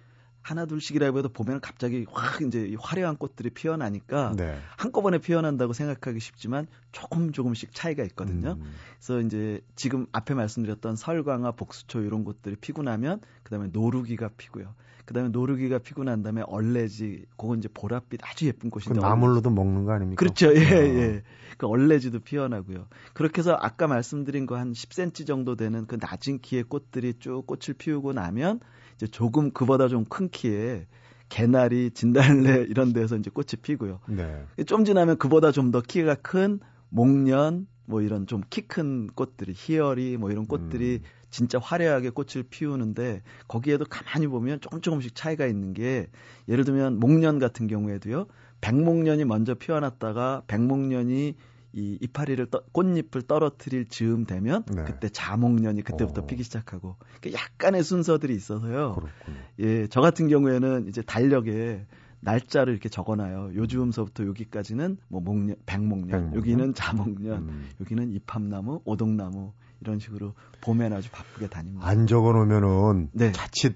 하나 0.48 0.66
둘씩이라고 0.66 1.18
해도 1.18 1.28
보면 1.28 1.60
갑자기 1.60 2.06
확 2.10 2.42
이제 2.42 2.74
화려한 2.80 3.18
꽃들이 3.18 3.50
피어나니까 3.50 4.32
네. 4.38 4.58
한꺼번에 4.78 5.18
피어난다고 5.18 5.74
생각하기 5.74 6.22
쉽지만 6.22 6.68
조금 6.94 7.34
조금씩 7.34 7.74
차이가 7.74 8.02
있거든요. 8.06 8.52
음. 8.52 8.74
그래서 8.98 9.20
이제 9.20 9.60
지금 9.76 10.08
앞에 10.14 10.36
말씀드렸던 10.36 10.96
설광화, 10.96 11.52
복수초 11.52 12.00
이런 12.00 12.24
꽃들이 12.24 12.56
피고 12.56 12.82
나면 12.82 13.20
그다음에 13.44 13.68
노루기가 13.74 14.30
피고요. 14.38 14.74
그다음에 15.08 15.30
노루기가 15.30 15.80
피고 15.80 16.04
난 16.04 16.22
다음에 16.22 16.44
얼레지, 16.46 17.26
그건 17.38 17.58
이제 17.60 17.68
보랏빛 17.70 18.20
아주 18.22 18.46
예쁜 18.46 18.70
꽃인데. 18.70 19.00
나물로도 19.02 19.50
먹는 19.50 19.86
거 19.86 19.94
아닙니까? 19.94 20.20
그렇죠. 20.20 20.54
예, 20.56 20.60
어. 20.60 20.78
예. 20.84 21.24
그 21.58 21.66
얼레지도 21.66 22.20
피어나고요. 22.20 22.88
그렇게 23.14 23.40
해서 23.40 23.58
아까 23.60 23.88
말씀드린 23.88 24.46
거 24.46 24.56
한 24.58 24.74
10cm 24.74 25.26
정도 25.26 25.56
되는 25.56 25.88
그 25.88 25.98
낮은 26.00 26.40
키의 26.42 26.64
꽃들이 26.64 27.16
쭉 27.20 27.48
꽃을 27.48 27.74
피우고 27.78 28.14
나면 28.14 28.60
이제 28.96 29.08
조금 29.08 29.52
그보다 29.52 29.88
좀 29.88 30.06
큰 30.06 30.30
키에 30.30 30.86
개나리, 31.30 31.92
진달래 31.92 32.66
이런 32.70 32.94
데서 32.94 33.16
이제 33.18 33.30
꽃이 33.30 33.62
피고요. 33.62 34.00
네. 34.08 34.46
좀 34.66 34.86
지나면 34.86 35.18
그보다 35.18 35.52
좀 35.52 35.72
더 35.72 35.82
키가 35.82 36.16
큰 36.16 36.60
목련 36.90 37.68
뭐 37.86 38.02
이런 38.02 38.28
좀 38.28 38.42
키 38.50 38.62
큰 38.68 39.08
꽃들이 39.08 39.54
희열이 39.56 40.18
뭐 40.18 40.32
이런 40.32 40.46
꽃들이 40.48 41.02
음. 41.04 41.10
진짜 41.30 41.60
화려하게 41.60 42.12
꽃을 42.12 42.44
피우는데 42.50 43.22
거기에도 43.48 43.86
가만히 43.86 44.28
보면 44.28 44.62
조금 44.62 44.82
조금씩 44.82 45.16
차이가 45.16 45.46
있는 45.46 45.74
게 45.74 46.08
예를 46.48 46.64
들면 46.64 47.00
목련 47.00 47.40
같은 47.40 47.68
경우에도요. 47.68 48.28
백목련이 48.62 49.26
먼저 49.26 49.54
피어났다가 49.54 50.44
백목련이 50.48 51.36
이 51.74 51.98
이파리를 52.02 52.44
떠, 52.48 52.64
꽃잎을 52.72 53.24
떨어뜨릴 53.24 53.88
즈음 53.88 54.26
되면 54.26 54.64
네. 54.74 54.84
그때 54.86 55.10
자목련이 55.10 55.84
그때부터 55.84 56.22
오. 56.22 56.24
어. 56.24 56.28
피기 56.28 56.44
시작하고 56.44 56.96
그러니까 57.20 57.44
약간의 57.44 57.84
순서들이 57.84 58.34
있어서요. 58.34 58.96
그렇군요. 58.96 59.38
예, 59.60 59.88
저 59.88 60.02
같은 60.02 60.28
경우에는 60.28 60.88
이제 60.88 61.02
달력에 61.02 61.86
날짜를 62.20 62.74
이렇게 62.74 62.90
적어놔요. 62.90 63.52
요즈음서부터 63.56 64.26
여기까지는 64.26 64.98
뭐 65.08 65.22
목련, 65.22 65.56
백목련, 65.66 66.08
백목련? 66.08 66.36
여기는 66.36 66.74
자목련, 66.74 67.50
음. 67.50 67.70
여기는 67.80 68.12
이팝나무, 68.12 68.82
오동나무 68.86 69.54
이런 69.82 70.00
식으로 70.00 70.34
봄엔 70.62 70.94
아주 70.94 71.10
바쁘게 71.12 71.48
다닙니다. 71.48 71.86
안 71.88 72.08
적어 72.08 72.32
놓으면은 72.34 73.10
네. 73.14 73.32
자칫 73.32 73.76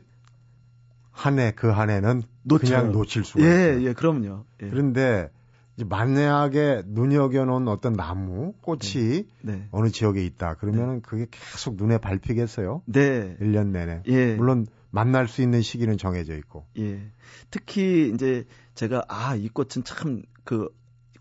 한 1.12 1.38
해 1.40 1.52
그 1.52 1.68
한 1.72 1.90
해는 1.90 2.24
그냥 2.60 2.92
놓칠 2.92 3.24
수가 3.24 3.44
예, 3.44 3.48
있어요. 3.76 3.88
예, 3.90 3.94
그럼요. 3.94 4.46
예. 4.64 4.70
그런데 4.70 5.30
이제 5.76 5.86
만약에 5.86 6.84
눈여겨 6.88 7.46
놓은 7.46 7.68
어떤 7.68 7.94
나무, 7.94 8.54
꽃이 8.62 9.26
네. 9.42 9.54
네. 9.54 9.68
어느 9.72 9.90
지역에 9.90 10.24
있다. 10.26 10.56
그러면은 10.56 10.96
네. 10.96 11.02
그게 11.04 11.28
계속 11.30 11.76
눈에 11.76 11.98
밟히겠어요? 12.00 12.82
네. 12.86 13.38
1년 13.40 13.68
내내. 13.68 14.04
예. 14.08 14.36
물론 14.36 14.66
만날 14.90 15.28
수 15.28 15.42
있는 15.42 15.62
시기는 15.62 15.98
정해져 15.98 16.36
있고. 16.36 16.66
예. 16.80 17.12
특히 17.52 18.12
이제 18.14 18.46
제가 18.74 19.04
아, 19.08 19.36
이 19.36 19.48
꽃은 19.50 19.84
참그 19.86 20.70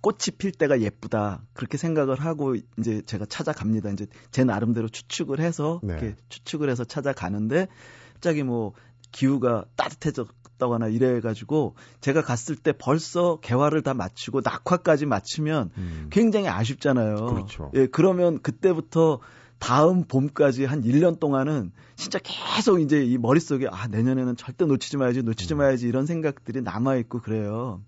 꽃이 0.01 0.37
필 0.39 0.53
때가 0.53 0.81
예쁘다. 0.81 1.43
그렇게 1.53 1.77
생각을 1.77 2.21
하고 2.21 2.57
이제 2.79 3.03
제가 3.03 3.27
찾아갑니다. 3.27 3.91
이제 3.91 4.07
제 4.31 4.45
나름대로 4.45 4.89
추측을 4.89 5.41
해서 5.41 5.81
네. 5.83 5.95
이렇게 5.95 6.17
추측을 6.29 6.71
해서 6.71 6.85
찾아가는데 6.85 7.69
갑자기 8.15 8.43
뭐 8.43 8.73
기후가 9.13 9.65
따뜻해져 9.77 10.27
없다거나 10.61 10.89
이래가지고 10.89 11.75
제가 12.01 12.23
갔을 12.23 12.55
때 12.57 12.73
벌써 12.73 13.39
개화를 13.41 13.83
다 13.83 13.95
마치고 13.95 14.43
낙화까지 14.45 15.07
마치면 15.07 15.71
음. 15.77 16.07
굉장히 16.11 16.49
아쉽잖아요. 16.49 17.27
그렇죠. 17.27 17.71
예, 17.75 17.87
그러면 17.87 18.41
그때부터 18.41 19.21
다음 19.59 20.05
봄까지 20.05 20.65
한 20.65 20.83
1년 20.83 21.21
동안은 21.21 21.73
진짜 21.97 22.19
계속 22.23 22.81
이제 22.81 23.05
이 23.05 23.19
머릿속에 23.19 23.69
아, 23.71 23.89
내년에는 23.89 24.37
절대 24.37 24.65
놓치지 24.65 24.97
마야지, 24.97 25.23
놓치지 25.23 25.55
음. 25.55 25.59
마야지 25.59 25.87
이런 25.87 26.07
생각들이 26.07 26.63
남아있고 26.63 27.21
그래요. 27.21 27.83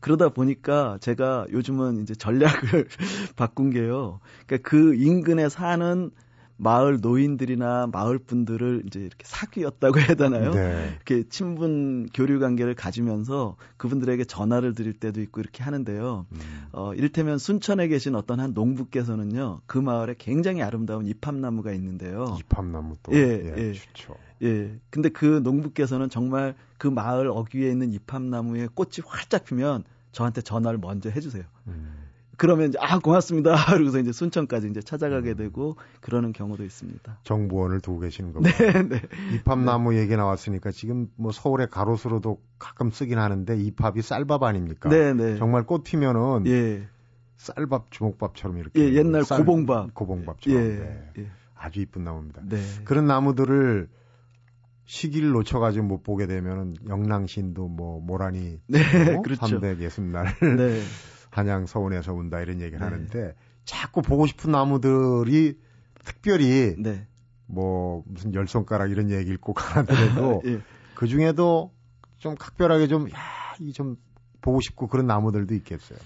그러다 0.00 0.30
보니까 0.30 0.98
제가 1.00 1.46
요즘은 1.50 2.02
이제 2.02 2.14
전략을 2.14 2.88
바꾼 3.36 3.70
게요. 3.70 4.20
그러니까 4.46 4.68
그 4.68 4.94
인근에 4.94 5.48
사는 5.48 6.10
마을 6.56 7.00
노인들이나 7.00 7.88
마을 7.92 8.18
분들을 8.18 8.84
이제 8.86 9.00
이렇게 9.00 9.24
사귀었다고 9.24 9.98
해야 9.98 10.14
되나요? 10.14 10.52
네. 10.52 10.92
이렇게 10.94 11.28
친분 11.28 12.08
교류 12.14 12.38
관계를 12.38 12.74
가지면서 12.74 13.56
그분들에게 13.76 14.24
전화를 14.24 14.74
드릴 14.74 14.92
때도 14.92 15.20
있고 15.22 15.40
이렇게 15.40 15.64
하는데요. 15.64 16.26
음. 16.30 16.38
어, 16.72 16.94
이를테면 16.94 17.38
순천에 17.38 17.88
계신 17.88 18.14
어떤 18.14 18.40
한 18.40 18.52
농부께서는요, 18.54 19.62
그 19.66 19.78
마을에 19.78 20.14
굉장히 20.18 20.62
아름다운 20.62 21.06
이팝나무가 21.06 21.72
있는데요. 21.72 22.36
이팝나무 22.40 22.96
또. 23.02 23.12
예, 23.14 23.18
예. 23.18 23.54
예. 23.56 23.72
좋죠. 23.72 24.14
예. 24.42 24.78
근데 24.90 25.08
그 25.08 25.40
농부께서는 25.42 26.08
정말 26.08 26.54
그 26.78 26.86
마을 26.86 27.28
어귀에 27.28 27.68
있는 27.70 27.92
이팝나무에 27.92 28.68
꽃이 28.74 28.98
활짝 29.04 29.44
피면 29.44 29.84
저한테 30.12 30.42
전화를 30.42 30.78
먼저 30.78 31.10
해주세요. 31.10 31.44
음. 31.66 32.03
그러면 32.36 32.68
이제 32.68 32.78
아 32.80 32.98
고맙습니다. 32.98 33.54
그러고서 33.74 33.98
이제 33.98 34.12
순천까지 34.12 34.68
이제 34.68 34.80
찾아가게 34.80 35.30
음. 35.32 35.36
되고 35.36 35.76
그러는 36.00 36.32
경우도 36.32 36.64
있습니다. 36.64 37.18
정보원을 37.22 37.80
두고 37.80 38.00
계시는 38.00 38.32
거군요. 38.34 38.52
네, 38.52 38.82
네. 38.88 39.02
이팝나무 39.34 39.92
네. 39.92 40.00
얘기 40.00 40.16
나왔으니까 40.16 40.70
지금 40.70 41.08
뭐 41.16 41.32
서울의 41.32 41.68
가로수로도 41.70 42.40
가끔 42.58 42.90
쓰긴 42.90 43.18
하는데 43.18 43.56
이팝이 43.56 44.02
쌀밥 44.02 44.42
아닙니까? 44.42 44.88
네, 44.88 45.12
네. 45.12 45.36
정말 45.36 45.64
꽃 45.64 45.84
피면은 45.84 46.46
예. 46.46 46.86
쌀밥 47.36 47.90
주먹밥처럼 47.90 48.58
이렇게 48.58 48.80
예, 48.80 48.94
옛날 48.94 49.24
쌀, 49.24 49.38
고봉밥 49.38 49.94
고봉밥처럼 49.94 50.58
예, 50.58 50.68
네. 50.68 51.10
예. 51.18 51.30
아주 51.54 51.80
이쁜 51.80 52.04
나무입니다. 52.04 52.42
네. 52.48 52.58
그런 52.84 53.06
나무들을 53.06 53.88
시기를 54.86 55.30
놓쳐가지고 55.30 55.84
못 55.84 56.02
보게 56.02 56.26
되면은 56.26 56.76
영랑신도 56.88 57.68
뭐 57.68 58.00
모란이 58.00 58.60
네, 58.66 59.12
뭐 59.12 59.22
그렇죠. 59.22 59.60
360날 59.60 60.56
네. 60.56 60.80
한양 61.34 61.66
서원에서 61.66 62.12
온다 62.14 62.40
이런 62.40 62.60
얘기를 62.60 62.78
네. 62.78 62.84
하는데 62.84 63.34
자꾸 63.64 64.02
보고 64.02 64.26
싶은 64.26 64.52
나무들이 64.52 65.58
특별히 66.04 66.74
네. 66.78 67.06
뭐 67.46 68.02
무슨 68.06 68.34
열 68.34 68.46
손가락 68.46 68.90
이런 68.90 69.10
얘기를 69.10 69.36
꼭 69.38 69.60
하더라도 69.76 70.42
예. 70.46 70.60
그 70.94 71.06
중에도 71.06 71.72
좀 72.18 72.34
각별하게 72.36 72.86
좀 72.86 73.08
야 73.08 73.34
이 73.60 73.72
좀 73.72 73.96
보고 74.40 74.60
싶고 74.60 74.88
그런 74.88 75.06
나무들도 75.06 75.54
있겠어요. 75.54 75.98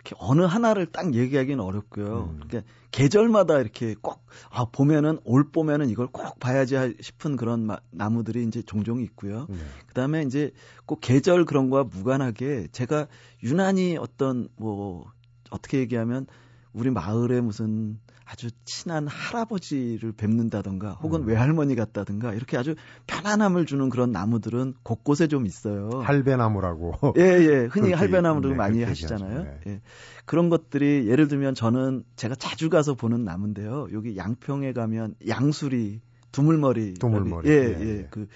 이렇게 0.00 0.16
어느 0.18 0.42
하나를 0.42 0.86
딱 0.86 1.14
얘기하기는 1.14 1.62
어렵고요. 1.62 2.30
음. 2.32 2.40
그러니까 2.46 2.72
계절마다 2.90 3.60
이렇게 3.60 3.94
꼭, 4.00 4.24
아, 4.50 4.64
봄에는, 4.64 5.20
올 5.24 5.50
봄에는 5.50 5.88
이걸 5.90 6.06
꼭 6.08 6.38
봐야지 6.40 6.96
싶은 7.00 7.36
그런 7.36 7.66
마, 7.66 7.78
나무들이 7.90 8.44
이제 8.44 8.62
종종 8.62 9.00
있고요. 9.00 9.46
네. 9.48 9.56
그 9.86 9.94
다음에 9.94 10.22
이제 10.22 10.50
꼭 10.86 11.00
계절 11.00 11.44
그런 11.44 11.70
거와 11.70 11.84
무관하게 11.84 12.68
제가 12.72 13.06
유난히 13.42 13.96
어떤 13.98 14.48
뭐, 14.56 15.06
어떻게 15.50 15.78
얘기하면 15.78 16.26
우리 16.72 16.90
마을에 16.90 17.40
무슨 17.40 17.98
아주 18.30 18.48
친한 18.64 19.08
할아버지를 19.08 20.12
뵙는다던가 20.12 20.92
혹은 21.02 21.22
음. 21.22 21.26
외할머니 21.26 21.74
같다든가 21.74 22.32
이렇게 22.32 22.56
아주 22.56 22.76
편안함을 23.08 23.66
주는 23.66 23.88
그런 23.88 24.12
나무들은 24.12 24.74
곳곳에 24.84 25.26
좀 25.26 25.46
있어요. 25.46 25.90
할배나무라고. 26.04 27.14
예, 27.18 27.22
예. 27.22 27.68
흔히 27.70 27.92
할배나무를 27.92 28.50
네, 28.50 28.56
많이 28.56 28.82
하시잖아요. 28.84 29.42
네. 29.42 29.60
예. 29.66 29.80
그런 30.26 30.48
것들이 30.48 31.08
예를 31.08 31.26
들면 31.26 31.56
저는 31.56 32.04
제가 32.14 32.36
자주 32.36 32.70
가서 32.70 32.94
보는 32.94 33.24
나무인데요. 33.24 33.88
여기 33.92 34.16
양평에 34.16 34.74
가면 34.74 35.16
양수리 35.26 36.00
두물머리. 36.30 36.94
두물머리. 36.94 37.48
예, 37.48 37.54
예. 37.54 37.80
예. 37.80 38.06
그, 38.10 38.28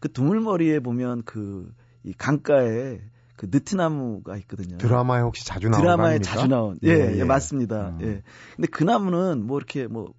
그 0.00 0.10
두물머리에 0.10 0.80
보면 0.80 1.24
그, 1.26 1.70
이 2.04 2.14
강가에 2.14 3.00
그 3.42 3.48
느티나무가 3.50 4.36
있거든요. 4.36 4.78
드라마에 4.78 5.20
혹시 5.20 5.44
자주 5.44 5.68
나온 5.68 5.82
드라마에 5.82 6.20
자주 6.20 6.46
나온. 6.46 6.78
예, 6.84 6.90
예, 6.90 7.18
예 7.18 7.24
맞습니다. 7.24 7.88
음. 7.88 7.98
예. 8.02 8.22
근데 8.54 8.68
그 8.70 8.84
나무는 8.84 9.44
뭐 9.44 9.58
이렇게 9.58 9.88
뭐 9.88 10.14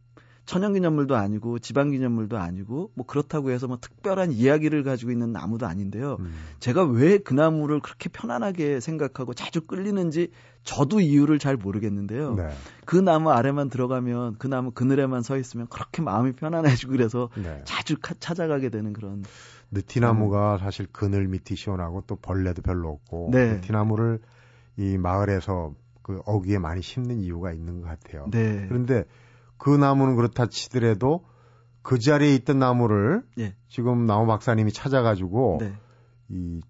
천연기념물도 0.45 1.15
아니고 1.15 1.59
지방기념물도 1.59 2.37
아니고 2.37 2.91
뭐 2.95 3.05
그렇다고 3.05 3.51
해서 3.51 3.67
뭐 3.67 3.77
특별한 3.79 4.33
이야기를 4.33 4.83
가지고 4.83 5.11
있는 5.11 5.31
나무도 5.31 5.65
아닌데요. 5.65 6.17
음. 6.19 6.33
제가 6.59 6.83
왜 6.83 7.23
그 7.23 7.33
나무를 7.33 7.79
그렇게 7.79 8.09
편안하게 8.09 8.79
생각하고 8.79 9.33
자주 9.33 9.61
끌리는지 9.61 10.31
저도 10.63 10.99
이유를 10.99 11.39
잘 11.39 11.57
모르겠는데요. 11.57 12.35
네. 12.35 12.49
그 12.85 12.95
나무 12.95 13.31
아래만 13.31 13.69
들어가면 13.69 14.35
그 14.37 14.47
나무 14.47 14.71
그늘에만 14.71 15.21
서 15.21 15.37
있으면 15.37 15.67
그렇게 15.67 16.01
마음이 16.01 16.33
편안해지고 16.33 16.91
그래서 16.91 17.29
네. 17.35 17.61
자주 17.65 17.97
카, 18.01 18.13
찾아가게 18.19 18.69
되는 18.69 18.93
그런 18.93 19.23
느티나무가 19.71 20.55
음. 20.55 20.59
사실 20.59 20.87
그늘 20.91 21.27
밑이 21.27 21.55
시원하고 21.55 22.03
또 22.07 22.15
벌레도 22.15 22.61
별로 22.61 22.89
없고 22.89 23.29
네. 23.31 23.53
느티나무를 23.53 24.19
이 24.77 24.97
마을에서 24.97 25.73
그 26.01 26.21
어귀에 26.25 26.59
많이 26.59 26.81
심는 26.81 27.19
이유가 27.19 27.51
있는 27.53 27.81
것 27.81 27.87
같아요. 27.87 28.27
네. 28.31 28.65
그런데 28.67 29.05
그 29.57 29.69
나무는 29.69 30.15
그렇다 30.15 30.47
치더라도 30.47 31.25
그 31.81 31.99
자리에 31.99 32.33
있던 32.35 32.59
나무를 32.59 33.23
예. 33.39 33.55
지금 33.67 34.05
나무 34.05 34.25
박사님이 34.27 34.71
찾아가지고 34.71 35.57
네. 35.61 35.73
이 36.29 36.61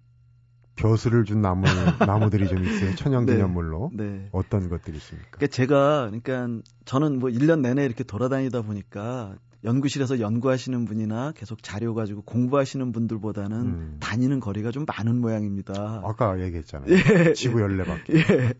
벼슬을 0.76 1.24
준 1.24 1.40
나무 1.40 1.62
나무들이 2.04 2.48
좀 2.48 2.64
있어요. 2.64 2.94
천연기념물로 2.96 3.92
네. 3.94 4.04
네. 4.04 4.28
어떤 4.32 4.68
것들이 4.68 4.96
있습니까? 4.96 5.28
그러니까 5.30 5.54
제가 5.54 6.10
그러니까 6.10 6.62
저는 6.84 7.20
뭐 7.20 7.30
1년 7.30 7.60
내내 7.60 7.84
이렇게 7.84 8.02
돌아다니다 8.02 8.62
보니까 8.62 9.36
연구실에서 9.62 10.20
연구하시는 10.20 10.84
분이나 10.84 11.32
계속 11.32 11.62
자료 11.62 11.94
가지고 11.94 12.22
공부하시는 12.22 12.92
분들보다는 12.92 13.56
음. 13.56 13.96
다니는 14.00 14.40
거리가 14.40 14.72
좀 14.72 14.84
많은 14.84 15.20
모양입니다. 15.20 16.02
아까 16.04 16.38
얘기했잖아요. 16.40 16.90
예. 16.90 17.32
지구 17.32 17.62
열네 17.62 17.84
바퀴. 17.84 18.14
예. 18.14 18.52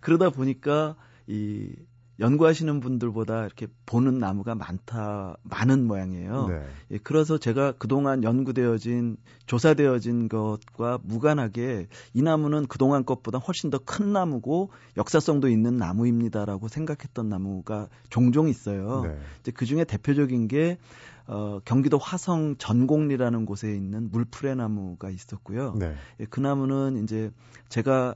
그러다 0.00 0.30
보니까 0.30 0.94
이 1.26 1.74
연구하시는 2.20 2.80
분들보다 2.80 3.44
이렇게 3.44 3.66
보는 3.86 4.18
나무가 4.18 4.54
많다 4.54 5.36
많은 5.42 5.86
모양이에요. 5.86 6.48
네. 6.48 6.62
예, 6.92 6.98
그래서 6.98 7.38
제가 7.38 7.72
그동안 7.72 8.22
연구되어진 8.22 9.16
조사되어진 9.46 10.28
것과 10.28 10.98
무관하게 11.02 11.88
이 12.12 12.22
나무는 12.22 12.66
그동안 12.66 13.04
것보다 13.04 13.38
훨씬 13.38 13.70
더 13.70 13.78
큰 13.84 14.12
나무고 14.12 14.70
역사성도 14.96 15.48
있는 15.48 15.76
나무입니다라고 15.76 16.68
생각했던 16.68 17.28
나무가 17.28 17.88
종종 18.10 18.48
있어요. 18.48 19.02
네. 19.02 19.18
이제 19.40 19.52
그 19.52 19.66
중에 19.66 19.84
대표적인 19.84 20.48
게 20.48 20.78
어, 21.26 21.60
경기도 21.64 21.98
화성 21.98 22.56
전곡리라는 22.58 23.46
곳에 23.46 23.74
있는 23.74 24.10
물풀의 24.10 24.56
나무가 24.56 25.10
있었고요. 25.10 25.74
네. 25.78 25.94
예, 26.20 26.26
그 26.26 26.40
나무는 26.40 27.02
이제 27.02 27.30
제가 27.68 28.14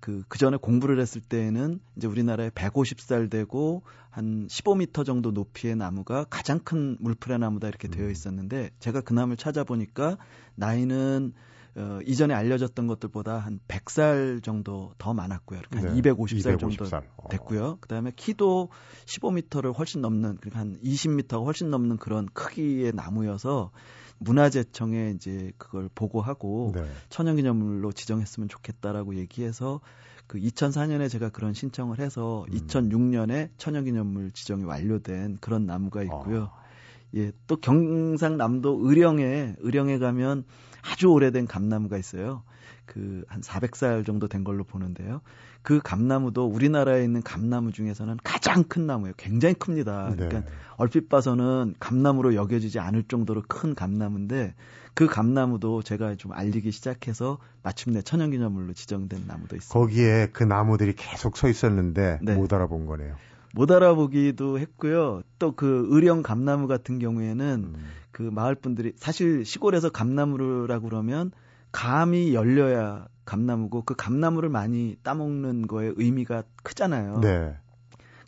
그, 0.00 0.22
그 0.28 0.38
전에 0.38 0.56
공부를 0.56 1.00
했을 1.00 1.20
때에는 1.20 1.80
이제 1.96 2.06
우리나라에 2.06 2.50
150살 2.50 3.30
되고 3.30 3.82
한 4.10 4.46
15m 4.48 5.04
정도 5.04 5.30
높이의 5.30 5.76
나무가 5.76 6.24
가장 6.24 6.60
큰 6.60 6.96
물풀의 7.00 7.38
나무다 7.38 7.68
이렇게 7.68 7.88
되어 7.88 8.06
음. 8.06 8.10
있었는데 8.10 8.70
제가 8.78 9.00
그 9.00 9.12
나무를 9.12 9.36
찾아보니까 9.36 10.18
나이는 10.54 11.32
어, 11.76 12.00
이전에 12.04 12.34
알려졌던 12.34 12.88
것들보다 12.88 13.38
한 13.38 13.60
100살 13.68 14.42
정도 14.42 14.94
더 14.98 15.14
많았고요. 15.14 15.60
그러니까 15.68 15.94
네, 15.94 16.00
250살, 16.00 16.56
250살 16.56 16.58
정도 16.58 16.96
어. 17.16 17.28
됐고요. 17.28 17.78
그다음에 17.80 18.10
키도 18.16 18.70
15m를 19.06 19.76
훨씬 19.78 20.00
넘는 20.00 20.38
그러니까 20.38 20.58
한 20.58 20.80
20m가 20.82 21.44
훨씬 21.44 21.70
넘는 21.70 21.98
그런 21.98 22.26
크기의 22.32 22.92
나무여서 22.94 23.70
문화재청에 24.18 25.12
이제 25.14 25.52
그걸 25.58 25.88
보고하고 25.94 26.72
네. 26.74 26.84
천연기념물로 27.08 27.92
지정했으면 27.92 28.48
좋겠다라고 28.48 29.16
얘기해서 29.16 29.80
그 30.26 30.38
2004년에 30.38 31.08
제가 31.08 31.30
그런 31.30 31.54
신청을 31.54 31.98
해서 32.00 32.44
음. 32.48 32.54
2006년에 32.54 33.50
천연기념물 33.56 34.30
지정이 34.32 34.64
완료된 34.64 35.38
그런 35.40 35.66
나무가 35.66 36.02
있고요. 36.02 36.50
아. 36.52 36.68
예, 37.16 37.32
또 37.46 37.56
경상남도 37.56 38.80
의령에 38.82 39.54
의령에 39.58 39.98
가면 39.98 40.44
아주 40.82 41.08
오래된 41.08 41.46
감나무가 41.46 41.96
있어요. 41.98 42.42
그 42.86 43.24
한 43.28 43.40
400살 43.42 44.06
정도 44.06 44.28
된 44.28 44.44
걸로 44.44 44.64
보는데요. 44.64 45.20
그 45.62 45.80
감나무도 45.82 46.46
우리나라에 46.46 47.04
있는 47.04 47.22
감나무 47.22 47.72
중에서는 47.72 48.16
가장 48.24 48.64
큰 48.64 48.86
나무예요. 48.86 49.14
굉장히 49.16 49.54
큽니다. 49.54 50.14
네. 50.16 50.28
그러니까 50.28 50.50
얼핏 50.76 51.08
봐서는 51.08 51.74
감나무로 51.78 52.34
여겨지지 52.34 52.78
않을 52.78 53.04
정도로 53.04 53.42
큰 53.48 53.74
감나무인데 53.74 54.54
그 54.94 55.06
감나무도 55.06 55.82
제가 55.82 56.14
좀 56.16 56.32
알리기 56.32 56.70
시작해서 56.72 57.38
마침내 57.62 58.00
천연기념물로 58.02 58.72
지정된 58.72 59.24
나무도 59.26 59.56
있습니다. 59.56 59.72
거기에 59.78 60.28
그 60.32 60.42
나무들이 60.44 60.94
계속 60.96 61.36
서 61.36 61.48
있었는데 61.48 62.20
네. 62.22 62.34
못 62.34 62.52
알아본 62.52 62.86
거네요. 62.86 63.16
못 63.54 63.70
알아보기도 63.70 64.58
했고요. 64.58 65.22
또 65.38 65.52
그 65.52 65.86
의령 65.90 66.22
감나무 66.22 66.66
같은 66.66 66.98
경우에는 66.98 67.72
음. 67.74 67.84
그 68.18 68.22
마을 68.24 68.56
분들이 68.56 68.94
사실 68.96 69.44
시골에서 69.44 69.90
감나무라고 69.90 70.88
그러면 70.88 71.30
감이 71.70 72.34
열려야 72.34 73.06
감나무고 73.24 73.82
그 73.82 73.94
감나무를 73.94 74.48
많이 74.48 74.96
따먹는 75.04 75.68
거에 75.68 75.92
의미가 75.94 76.42
크잖아요. 76.64 77.20
네. 77.20 77.56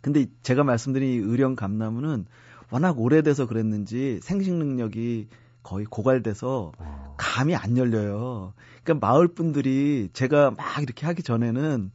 근데 0.01 0.27
제가 0.43 0.63
말씀드린 0.63 1.29
의령 1.29 1.57
감나무는 1.57 2.25
워낙 2.69 2.97
오래돼서 2.99 3.47
그랬는지 3.47 4.21
생식 4.23 4.53
능력이 4.53 5.27
거의 5.61 5.85
고갈돼서 5.85 6.71
어. 6.77 7.15
감이 7.17 7.53
안 7.57 7.75
열려요. 7.75 8.53
그러니까 8.85 9.05
마을 9.05 9.27
분들이 9.27 10.09
제가 10.13 10.51
막 10.51 10.81
이렇게 10.81 11.05
하기 11.05 11.21
전에는 11.21 11.91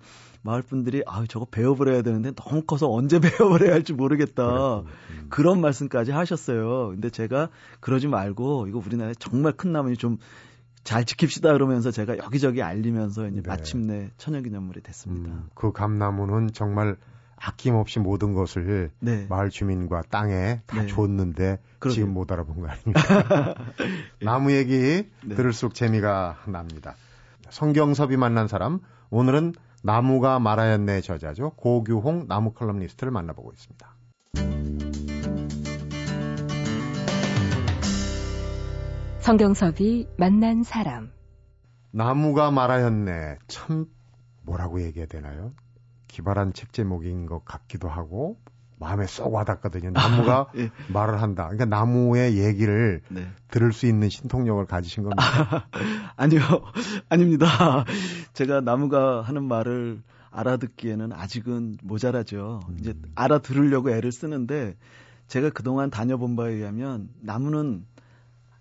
마을 0.47 0.63
분들이 0.63 1.03
아 1.07 1.25
저거 1.29 1.47
배워버려야 1.51 2.03
되는데 2.03 2.33
너무 2.35 2.63
커서 2.63 2.91
언제 2.91 3.19
배워버려야 3.21 3.73
할지 3.73 3.93
모르겠다 3.93 4.81
음. 4.81 4.87
그런 5.29 5.61
말씀까지 5.61 6.13
하셨어요. 6.13 6.89
근데 6.89 7.11
제가 7.11 7.51
그러지 7.81 8.09
말고 8.09 8.69
이거 8.69 8.81
우리나라에 8.85 9.15
정말 9.19 9.53
큰 9.53 9.73
나무니 9.73 9.97
좀 9.97 10.19
잘 10.87 11.05
지킵시다 11.05 11.53
그러면서 11.53 11.91
제가 11.91 12.17
여기저기 12.19 12.63
알리면서 12.63 13.27
이제 13.27 13.43
네. 13.43 13.49
마침내 13.49 14.11
천연기념물이 14.19 14.83
됐습니다. 14.83 15.33
음, 15.33 15.49
그 15.53 15.73
감나무는 15.73 16.53
정말 16.53 16.97
아낌없이 17.37 17.99
모든 17.99 18.35
것을 18.35 18.93
네. 19.01 19.27
마을 19.29 19.51
주민과 19.51 20.03
땅에 20.11 20.63
다 20.67 20.83
네. 20.83 20.87
줬는데 20.87 21.59
그러게요. 21.81 21.93
지금 21.93 22.15
못 22.15 22.31
알아본 22.31 22.61
거 22.61 22.69
아닙니까? 22.69 23.55
나무 24.23 24.53
얘기 24.53 25.09
네. 25.25 25.35
들을수록 25.35 25.75
재미가 25.75 26.45
납니다. 26.47 26.95
성경섭이 27.51 28.17
만난 28.17 28.47
사람 28.47 28.79
오늘은 29.11 29.55
나무가 29.87 30.41
말하였네 30.41 31.01
저자죠 31.03 31.51
고규홍 31.51 32.27
나무 32.27 32.53
컬럼니스트를 32.53 33.13
만나보고 33.13 33.53
있습니다. 33.53 33.97
성경섭이 39.21 40.09
만난 40.19 40.65
사람. 40.65 41.13
나무가 41.93 42.51
말하였네. 42.51 43.39
참 43.47 43.87
뭐라고 44.43 44.83
얘기해야 44.83 45.07
되나요? 45.07 45.53
기발한 46.09 46.53
책 46.53 46.73
제목인 46.73 47.27
것 47.27 47.45
같기도 47.45 47.89
하고 47.89 48.41
마음에 48.79 49.07
쏙 49.07 49.33
와닿거든요. 49.33 49.91
나무가 49.91 50.47
예. 50.57 50.71
말을 50.89 51.23
한다. 51.23 51.45
그러니까 51.49 51.65
나무의 51.65 52.39
얘기를 52.39 53.01
네. 53.09 53.27
들을 53.51 53.73
수 53.73 53.87
있는 53.87 54.09
신통력을 54.09 54.65
가지신 54.67 55.03
겁니다. 55.03 55.69
아니요, 56.17 56.41
아닙니다. 57.09 57.85
제가 58.35 58.61
나무가 58.61 59.23
하는 59.23 59.45
말을 59.45 60.03
알아듣기에는 60.31 61.13
아직은 61.13 61.79
모자라죠. 61.83 62.61
음. 62.69 62.77
이제 62.79 62.95
알아들으려고 63.15 63.91
애를 63.91 64.13
쓰는데 64.13 64.77
제가 65.29 65.51
그동안 65.51 65.91
다녀본 65.91 66.37
바에 66.37 66.53
의하면 66.53 67.09
나무는 67.21 67.85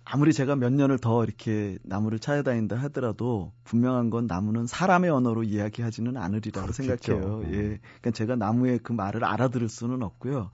아무리 0.08 0.32
제가 0.32 0.54
몇 0.54 0.72
년을 0.72 0.98
더 0.98 1.24
이렇게 1.24 1.78
나무를 1.82 2.20
찾아다닌다 2.20 2.76
하더라도 2.76 3.52
분명한 3.64 4.10
건 4.10 4.28
나무는 4.28 4.68
사람의 4.68 5.10
언어로 5.10 5.42
이야기하지는 5.42 6.16
않으리라고 6.16 6.70
그렇겠죠. 6.70 7.12
생각해요. 7.12 7.42
예. 7.46 7.80
그러니까 7.80 8.10
제가 8.12 8.36
나무의 8.36 8.78
그 8.84 8.92
말을 8.92 9.24
알아들을 9.24 9.68
수는 9.68 10.04
없고요. 10.04 10.50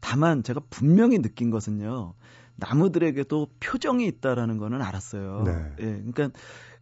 다만 0.00 0.42
제가 0.42 0.60
분명히 0.70 1.22
느낀 1.22 1.50
것은요. 1.50 2.14
나무들에게도 2.56 3.46
표정이 3.60 4.06
있다라는 4.08 4.58
거는 4.58 4.82
알았어요. 4.82 5.42
네. 5.44 5.52
예, 5.78 5.84
그러니까 5.84 6.30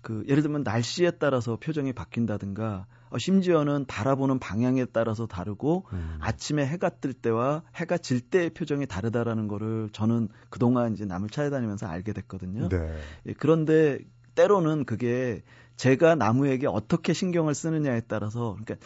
그 0.05 0.23
예를 0.29 0.43
들면 0.43 0.63
날씨에 0.63 1.13
따라서 1.13 1.57
표정이 1.57 1.95
바뀐다든가 1.95 2.87
어, 3.11 3.19
심지어는 3.19 3.87
바라보는 3.87 4.39
방향에 4.39 4.85
따라서 4.87 5.27
다르고 5.27 5.87
음. 5.93 6.19
아침에 6.21 6.65
해가 6.65 6.91
뜰 6.91 7.15
때와 7.15 7.63
해가 7.75 7.99
질 7.99 8.21
때의 8.21 8.51
표정이 8.51 8.87
다르다라는 8.87 9.49
거를 9.49 9.89
저는 9.93 10.29
그동안 10.51 10.93
이제 10.93 11.05
남을 11.05 11.31
찾아다니면서 11.31 11.87
알게 11.87 12.13
됐거든요. 12.13 12.69
네. 12.69 12.99
예, 13.27 13.33
그런데 13.33 13.99
때로는 14.35 14.85
그게 14.85 15.43
제가 15.77 16.15
나무에게 16.17 16.67
어떻게 16.67 17.13
신경을 17.13 17.55
쓰느냐에 17.55 18.03
따라서 18.07 18.57
그러니까 18.63 18.77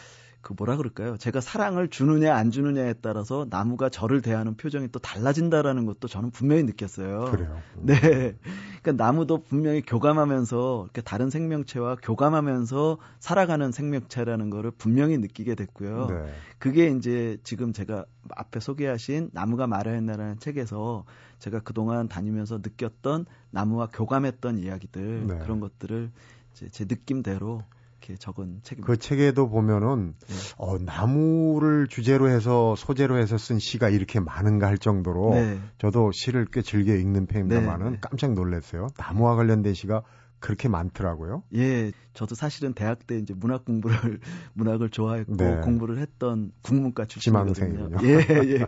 그 0.40 0.54
뭐라 0.56 0.76
그럴까요? 0.76 1.16
제가 1.16 1.40
사랑을 1.40 1.88
주느냐 1.88 2.34
안 2.34 2.50
주느냐에 2.50 2.94
따라서 3.02 3.46
나무가 3.50 3.88
저를 3.88 4.22
대하는 4.22 4.56
표정이 4.56 4.88
또 4.92 4.98
달라진다라는 5.00 5.84
것도 5.84 6.06
저는 6.06 6.30
분명히 6.30 6.62
느꼈어요. 6.62 7.30
그래요. 7.32 7.60
음. 7.78 7.86
네. 7.86 7.98
그러니까 8.82 9.04
나무도 9.04 9.42
분명히 9.42 9.82
교감하면서 9.82 10.84
이렇게 10.84 11.02
다른 11.02 11.28
생명체와 11.28 11.96
교감하면서 12.02 12.98
살아가는 13.18 13.72
생명체라는 13.72 14.50
거를 14.50 14.70
분명히 14.70 15.18
느끼게 15.18 15.56
됐고요. 15.56 16.06
네. 16.06 16.32
그게 16.58 16.88
이제 16.90 17.38
지금 17.42 17.72
제가 17.72 18.04
앞에 18.30 18.60
소개하신 18.60 19.30
나무가 19.32 19.66
말하였나라는 19.66 20.38
책에서 20.38 21.04
제가 21.40 21.60
그동안 21.60 22.08
다니면서 22.08 22.58
느꼈던 22.58 23.26
나무와 23.50 23.88
교감했던 23.88 24.58
이야기들 24.58 25.26
네. 25.26 25.38
그런 25.38 25.58
것들을 25.58 26.10
이제 26.52 26.68
제 26.68 26.84
느낌대로 26.84 27.62
이렇게 28.00 28.16
적은 28.16 28.60
책입니다. 28.62 28.86
그 28.86 28.98
책에도 28.98 29.48
보면은 29.48 30.14
네. 30.26 30.34
어, 30.56 30.78
나무를 30.78 31.88
주제로 31.88 32.28
해서 32.28 32.74
소재로 32.76 33.18
해서 33.18 33.36
쓴 33.38 33.58
시가 33.58 33.88
이렇게 33.90 34.20
많은가 34.20 34.66
할 34.66 34.78
정도로 34.78 35.34
네. 35.34 35.58
저도 35.78 36.12
시를 36.12 36.46
꽤 36.50 36.62
즐겨 36.62 36.94
읽는 36.94 37.26
편입니다만은 37.26 37.84
네, 37.84 37.90
네. 37.92 37.98
깜짝 38.00 38.32
놀랐어요. 38.32 38.88
나무와 38.96 39.36
관련된 39.36 39.74
시가 39.74 40.02
그렇게 40.40 40.68
많더라고요. 40.68 41.42
예, 41.56 41.90
저도 42.14 42.36
사실은 42.36 42.72
대학 42.72 43.08
때 43.08 43.18
이제 43.18 43.34
문학 43.34 43.64
공부를 43.64 44.20
문학을 44.54 44.90
좋아했고 44.90 45.34
네. 45.34 45.60
공부를 45.62 45.98
했던 45.98 46.52
국문과 46.62 47.06
출신이거든요. 47.06 47.98
예, 48.04 48.06
예. 48.54 48.66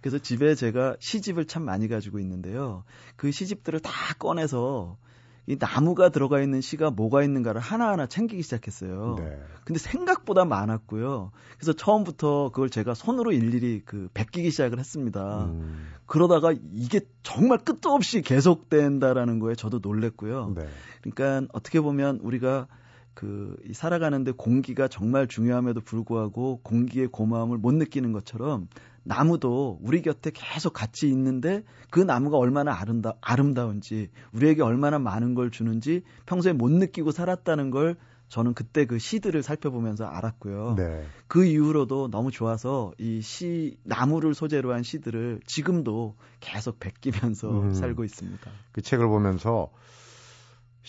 그래서 0.00 0.18
집에 0.18 0.54
제가 0.54 0.96
시집을 0.98 1.46
참 1.46 1.64
많이 1.64 1.88
가지고 1.88 2.20
있는데요. 2.20 2.84
그 3.16 3.30
시집들을 3.30 3.80
다 3.80 3.92
꺼내서 4.18 4.96
이 5.46 5.56
나무가 5.58 6.10
들어가 6.10 6.40
있는 6.40 6.60
시가 6.60 6.90
뭐가 6.90 7.22
있는가를 7.22 7.60
하나하나 7.60 8.06
챙기기 8.06 8.42
시작했어요. 8.42 9.16
네. 9.18 9.38
근데 9.64 9.78
생각보다 9.78 10.44
많았고요. 10.44 11.32
그래서 11.56 11.72
처음부터 11.72 12.50
그걸 12.50 12.70
제가 12.70 12.94
손으로 12.94 13.32
일일이 13.32 13.82
그 13.84 14.08
베끼기 14.14 14.50
시작을 14.50 14.78
했습니다. 14.78 15.44
음. 15.46 15.88
그러다가 16.06 16.52
이게 16.72 17.00
정말 17.22 17.58
끝도 17.58 17.90
없이 17.90 18.22
계속된다라는 18.22 19.38
거에 19.38 19.54
저도 19.54 19.80
놀랬고요. 19.80 20.52
네. 20.54 20.68
그러니까 21.02 21.48
어떻게 21.52 21.80
보면 21.80 22.20
우리가 22.22 22.66
그 23.14 23.56
살아가는데 23.72 24.32
공기가 24.32 24.88
정말 24.88 25.26
중요함에도 25.26 25.80
불구하고 25.80 26.60
공기의 26.62 27.08
고마움을 27.08 27.58
못 27.58 27.74
느끼는 27.74 28.12
것처럼 28.12 28.68
나무도 29.02 29.78
우리 29.82 30.02
곁에 30.02 30.30
계속 30.32 30.72
같이 30.72 31.08
있는데 31.08 31.64
그 31.90 32.00
나무가 32.00 32.38
얼마나 32.38 32.78
아름다, 32.78 33.14
아름다운지 33.20 34.10
우리에게 34.32 34.62
얼마나 34.62 34.98
많은 34.98 35.34
걸 35.34 35.50
주는지 35.50 36.02
평소에 36.26 36.52
못 36.52 36.70
느끼고 36.70 37.10
살았다는 37.10 37.70
걸 37.70 37.96
저는 38.28 38.54
그때 38.54 38.86
그 38.86 38.98
시들을 38.98 39.42
살펴보면서 39.42 40.04
알았고요. 40.04 40.76
네. 40.76 41.04
그 41.26 41.44
이후로도 41.44 42.10
너무 42.10 42.30
좋아서 42.30 42.92
이 42.96 43.20
시, 43.20 43.76
나무를 43.82 44.34
소재로 44.34 44.72
한 44.72 44.84
시들을 44.84 45.40
지금도 45.46 46.14
계속 46.38 46.78
베끼면서 46.78 47.50
음. 47.50 47.74
살고 47.74 48.04
있습니다. 48.04 48.50
그 48.70 48.82
책을 48.82 49.08
보면서 49.08 49.72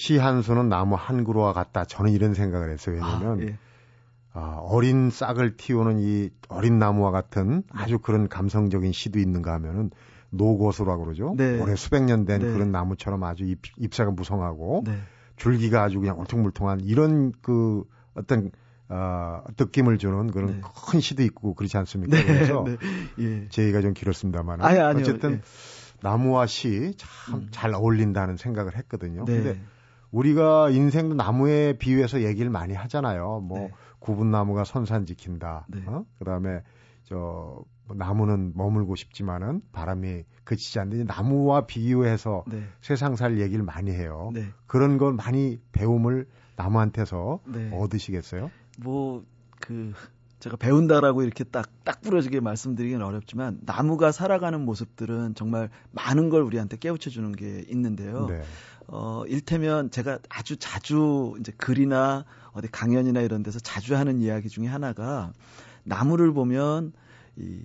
시 0.01 0.17
한 0.17 0.41
수는 0.41 0.67
나무 0.67 0.95
한 0.95 1.23
그루와 1.23 1.53
같다. 1.53 1.85
저는 1.85 2.11
이런 2.11 2.33
생각을 2.33 2.71
했어요. 2.71 2.95
왜냐면 2.95 3.39
아, 3.39 3.43
예. 3.43 3.57
아, 4.33 4.57
어린 4.63 5.11
싹을 5.11 5.57
틔우는 5.57 5.99
이 5.99 6.31
어린 6.49 6.79
나무와 6.79 7.11
같은 7.11 7.61
아주 7.69 7.99
그런 7.99 8.27
감성적인 8.27 8.93
시도 8.93 9.19
있는가 9.19 9.53
하면은 9.53 9.91
노고수라고 10.31 11.03
그러죠. 11.03 11.35
네. 11.37 11.59
올해 11.59 11.75
수백 11.75 12.03
년 12.03 12.25
된 12.25 12.41
네. 12.41 12.51
그런 12.51 12.71
나무처럼 12.71 13.23
아주 13.23 13.43
잎, 13.43 13.59
잎사가 13.77 14.09
무성하고 14.09 14.85
네. 14.87 14.97
줄기가 15.35 15.83
아주 15.83 15.99
그냥 15.99 16.19
울퉁불퉁한 16.19 16.79
이런 16.79 17.31
그 17.43 17.83
어떤 18.15 18.49
어, 18.89 19.43
느낌을 19.59 19.99
주는 19.99 20.31
그런 20.31 20.47
네. 20.47 20.61
큰 20.89 20.99
시도 20.99 21.21
있고 21.21 21.53
그렇지 21.53 21.77
않습니까? 21.77 22.17
네. 22.17 22.25
그래서 22.25 22.63
네. 22.65 22.77
예. 23.19 23.47
제의가 23.49 23.81
좀 23.81 23.93
길었습니다만 23.93 24.61
아니, 24.63 24.79
어쨌든 24.79 25.33
예. 25.33 25.41
나무와 26.01 26.47
시 26.47 26.95
참잘 26.97 27.69
음. 27.69 27.75
어울린다는 27.75 28.37
생각을 28.37 28.75
했거든요. 28.77 29.25
네. 29.25 29.33
근데 29.43 29.61
우리가 30.11 30.69
인생도 30.69 31.15
나무에 31.15 31.77
비유해서 31.77 32.21
얘기를 32.23 32.49
많이 32.51 32.73
하잖아요. 32.73 33.41
뭐 33.41 33.59
네. 33.59 33.71
구분나무가 33.99 34.63
선산 34.63 35.05
지킨다. 35.05 35.65
네. 35.69 35.81
어? 35.87 36.05
그다음에 36.19 36.61
저뭐 37.03 37.65
나무는 37.95 38.53
머물고 38.55 38.95
싶지만은 38.95 39.61
바람이 39.71 40.23
그치지 40.43 40.79
않는데 40.79 41.03
나무와 41.05 41.65
비유해서 41.65 42.43
네. 42.47 42.63
세상 42.81 43.15
살 43.15 43.39
얘기를 43.39 43.63
많이 43.63 43.91
해요. 43.91 44.31
네. 44.33 44.45
그런 44.67 44.97
걸 44.97 45.13
많이 45.13 45.59
배움을 45.71 46.27
나무한테서 46.55 47.39
네. 47.47 47.69
얻으시겠어요? 47.73 48.51
뭐그 48.79 49.93
제가 50.41 50.57
배운다라고 50.57 51.23
이렇게 51.23 51.45
딱 51.45 51.71
딱 51.83 52.01
부러지게 52.01 52.39
말씀드리기는 52.39 53.03
어렵지만 53.03 53.59
나무가 53.61 54.11
살아가는 54.11 54.59
모습들은 54.63 55.35
정말 55.35 55.69
많은 55.91 56.29
걸 56.29 56.41
우리한테 56.43 56.77
깨우쳐 56.77 57.09
주는 57.09 57.31
게 57.31 57.65
있는데요. 57.69 58.27
네. 58.27 58.41
어, 58.87 59.23
일테면 59.27 59.89
제가 59.89 60.19
아주 60.29 60.57
자주 60.57 61.35
이제 61.39 61.51
글이나 61.57 62.25
어디 62.51 62.69
강연이나 62.69 63.21
이런 63.21 63.41
데서 63.41 63.59
자주 63.59 63.95
하는 63.95 64.19
이야기 64.19 64.49
중에 64.49 64.67
하나가 64.67 65.33
나무를 65.83 66.33
보면 66.33 66.93
이 67.35 67.61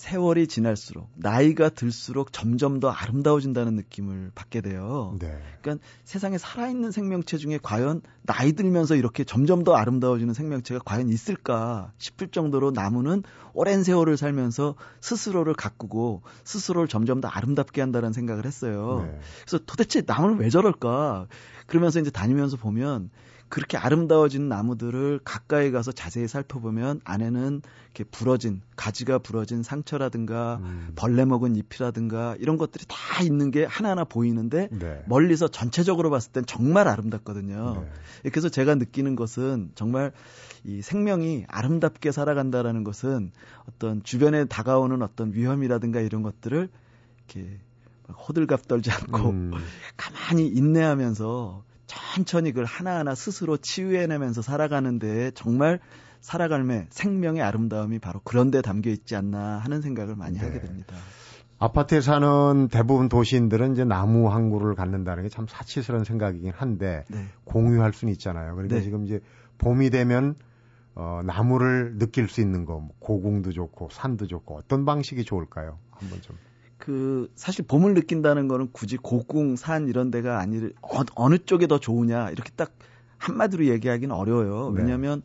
세월이 0.00 0.46
지날수록 0.46 1.10
나이가 1.14 1.68
들수록 1.68 2.32
점점 2.32 2.80
더 2.80 2.88
아름다워진다는 2.88 3.74
느낌을 3.74 4.30
받게 4.34 4.62
돼요. 4.62 5.14
네. 5.20 5.38
그러니까 5.60 5.86
세상에 6.04 6.38
살아있는 6.38 6.90
생명체 6.90 7.36
중에 7.36 7.58
과연 7.62 8.00
나이 8.22 8.54
들면서 8.54 8.94
이렇게 8.96 9.24
점점 9.24 9.62
더 9.62 9.74
아름다워지는 9.74 10.32
생명체가 10.32 10.80
과연 10.86 11.10
있을까 11.10 11.92
싶을 11.98 12.28
정도로 12.28 12.70
나무는 12.70 13.24
오랜 13.52 13.84
세월을 13.84 14.16
살면서 14.16 14.74
스스로를 15.02 15.52
가꾸고 15.52 16.22
스스로를 16.44 16.88
점점 16.88 17.20
더 17.20 17.28
아름답게 17.28 17.82
한다는 17.82 18.14
생각을 18.14 18.46
했어요. 18.46 19.06
네. 19.06 19.20
그래서 19.44 19.62
도대체 19.66 20.02
나무는 20.06 20.38
왜 20.38 20.48
저럴까? 20.48 21.26
그러면서 21.66 22.00
이제 22.00 22.10
다니면서 22.10 22.56
보면 22.56 23.10
그렇게 23.50 23.76
아름다워진 23.76 24.48
나무들을 24.48 25.20
가까이 25.24 25.72
가서 25.72 25.90
자세히 25.90 26.28
살펴보면 26.28 27.00
안에는 27.04 27.62
이렇게 27.86 28.04
부러진 28.04 28.62
가지가 28.76 29.18
부러진 29.18 29.64
상처라든가 29.64 30.60
음. 30.62 30.92
벌레 30.94 31.24
먹은 31.24 31.56
잎이라든가 31.56 32.36
이런 32.38 32.56
것들이 32.56 32.84
다 32.86 33.22
있는 33.24 33.50
게 33.50 33.64
하나하나 33.64 34.04
보이는데 34.04 34.68
네. 34.70 35.02
멀리서 35.06 35.48
전체적으로 35.48 36.10
봤을 36.10 36.30
땐 36.30 36.44
정말 36.46 36.86
아름답거든요. 36.86 37.84
네. 38.22 38.30
그래서 38.30 38.48
제가 38.48 38.76
느끼는 38.76 39.16
것은 39.16 39.72
정말 39.74 40.12
이 40.62 40.80
생명이 40.80 41.46
아름답게 41.48 42.12
살아간다라는 42.12 42.84
것은 42.84 43.32
어떤 43.68 44.02
주변에 44.04 44.44
다가오는 44.44 45.02
어떤 45.02 45.34
위험이라든가 45.34 46.00
이런 46.00 46.22
것들을 46.22 46.68
이렇게 47.26 47.58
호들갑 48.28 48.68
떨지 48.68 48.92
않고 48.92 49.30
음. 49.30 49.50
가만히 49.96 50.46
인내하면서 50.46 51.64
천천히 51.90 52.52
그걸 52.52 52.66
하나하나 52.66 53.16
스스로 53.16 53.56
치유해내면서 53.56 54.42
살아가는데 54.42 55.32
정말 55.32 55.80
살아갈매 56.20 56.86
생명의 56.90 57.42
아름다움이 57.42 57.98
바로 57.98 58.20
그런 58.22 58.50
데 58.52 58.62
담겨 58.62 58.90
있지 58.90 59.16
않나 59.16 59.58
하는 59.58 59.80
생각을 59.80 60.14
많이 60.14 60.38
네. 60.38 60.44
하게 60.46 60.60
됩니다. 60.60 60.94
아파트에 61.58 62.00
사는 62.00 62.68
대부분 62.68 63.08
도시인들은 63.08 63.72
이제 63.72 63.84
나무 63.84 64.30
한 64.30 64.50
그루를 64.50 64.74
갖는다는 64.76 65.24
게 65.24 65.28
참 65.28 65.46
사치스러운 65.48 66.04
생각이긴 66.04 66.52
한데 66.54 67.04
네. 67.08 67.26
공유할 67.44 67.92
수는 67.92 68.12
있잖아요. 68.12 68.54
그러니까 68.54 68.76
네. 68.76 68.82
지금 68.82 69.04
이제 69.04 69.20
봄이 69.58 69.90
되면 69.90 70.36
어, 70.94 71.22
나무를 71.24 71.98
느낄 71.98 72.28
수 72.28 72.40
있는 72.40 72.64
거, 72.64 72.74
뭐 72.78 72.90
고궁도 73.00 73.52
좋고 73.52 73.88
산도 73.90 74.26
좋고 74.26 74.56
어떤 74.56 74.84
방식이 74.84 75.24
좋을까요? 75.24 75.78
한번 75.90 76.20
좀. 76.22 76.38
그 76.80 77.30
사실 77.36 77.64
봄을 77.66 77.94
느낀다는 77.94 78.48
거는 78.48 78.70
굳이 78.72 78.96
고궁 78.96 79.56
산 79.56 79.86
이런 79.86 80.10
데가 80.10 80.40
아니 80.40 80.58
어, 80.80 81.02
어느 81.14 81.38
쪽이 81.38 81.68
더 81.68 81.78
좋으냐 81.78 82.30
이렇게 82.30 82.50
딱 82.56 82.72
한마디로 83.18 83.66
얘기하기는 83.66 84.14
어려워요. 84.14 84.72
네. 84.72 84.80
왜냐하면 84.80 85.22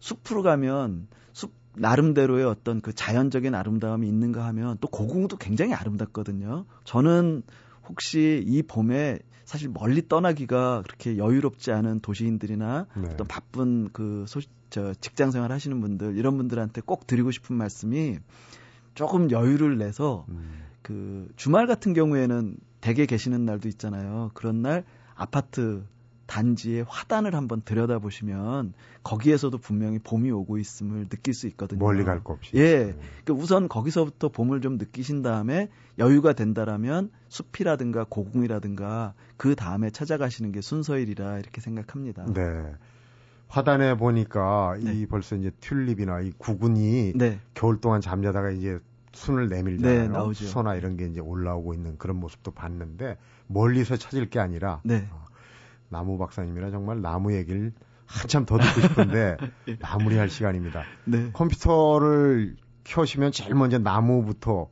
숲으로 0.00 0.42
가면 0.42 1.08
숲 1.32 1.52
나름대로의 1.74 2.44
어떤 2.44 2.80
그 2.80 2.92
자연적인 2.92 3.54
아름다움이 3.54 4.06
있는가 4.06 4.44
하면 4.46 4.76
또 4.80 4.88
고궁도 4.88 5.38
굉장히 5.38 5.72
아름답거든요. 5.74 6.66
저는 6.84 7.42
혹시 7.88 8.44
이 8.46 8.62
봄에 8.62 9.18
사실 9.46 9.70
멀리 9.70 10.06
떠나기가 10.06 10.82
그렇게 10.82 11.16
여유롭지 11.16 11.72
않은 11.72 12.00
도시인들이나 12.00 12.86
네. 12.96 13.08
어떤 13.10 13.26
바쁜 13.26 13.88
그 13.94 14.26
소, 14.28 14.40
저 14.68 14.92
직장 14.92 15.30
생활 15.30 15.52
하시는 15.52 15.80
분들 15.80 16.18
이런 16.18 16.36
분들한테 16.36 16.82
꼭 16.82 17.06
드리고 17.06 17.30
싶은 17.30 17.56
말씀이 17.56 18.18
조금 18.94 19.30
여유를 19.30 19.78
내서 19.78 20.26
음. 20.28 20.67
그 20.88 21.28
주말 21.36 21.66
같은 21.66 21.92
경우에는 21.92 22.56
댁에 22.80 23.04
계시는 23.04 23.44
날도 23.44 23.68
있잖아요. 23.68 24.30
그런 24.32 24.62
날 24.62 24.84
아파트 25.14 25.84
단지의 26.24 26.86
화단을 26.88 27.34
한번 27.34 27.60
들여다보시면 27.62 28.72
거기에서도 29.02 29.58
분명히 29.58 29.98
봄이 29.98 30.30
오고 30.30 30.56
있음을 30.56 31.10
느낄 31.10 31.34
수 31.34 31.46
있거든요. 31.48 31.78
멀리 31.78 32.04
갈 32.04 32.22
거 32.22 32.32
없이. 32.32 32.56
예. 32.56 32.94
그러니까 33.24 33.34
우선 33.34 33.68
거기서부터 33.68 34.30
봄을 34.30 34.62
좀 34.62 34.78
느끼신 34.78 35.20
다음에 35.20 35.68
여유가 35.98 36.32
된다라면 36.32 37.10
숲이라든가 37.28 38.06
고궁이라든가 38.08 39.12
그 39.36 39.54
다음에 39.54 39.90
찾아가시는 39.90 40.52
게 40.52 40.62
순서일이라 40.62 41.38
이렇게 41.38 41.60
생각합니다. 41.60 42.24
네. 42.32 42.42
화단에 43.48 43.94
보니까 43.96 44.78
네. 44.82 44.94
이 44.94 45.06
벌써 45.06 45.36
이제 45.36 45.50
튤립이나 45.60 46.20
이 46.20 46.32
구근이 46.38 47.12
네. 47.14 47.40
겨울 47.52 47.78
동안 47.80 48.00
잠자다가 48.00 48.50
이제 48.50 48.78
순을 49.18 49.48
내밀잖아요. 49.48 50.26
네, 50.28 50.34
수소나 50.34 50.74
이런 50.76 50.96
게 50.96 51.06
이제 51.06 51.20
올라오고 51.20 51.74
있는 51.74 51.98
그런 51.98 52.16
모습도 52.16 52.52
봤는데 52.52 53.18
멀리서 53.46 53.96
찾을 53.96 54.30
게 54.30 54.38
아니라 54.40 54.80
네. 54.84 55.06
어, 55.10 55.24
나무 55.88 56.18
박사님이라 56.18 56.70
정말 56.70 57.00
나무 57.00 57.34
얘기를 57.34 57.72
한참 58.06 58.46
더 58.46 58.58
듣고 58.58 58.80
싶은데 58.80 59.36
예. 59.68 59.76
마무리할 59.80 60.30
시간입니다. 60.30 60.82
네. 61.04 61.30
컴퓨터를 61.32 62.56
켜시면 62.84 63.32
제일 63.32 63.54
먼저 63.54 63.78
나무부터 63.78 64.68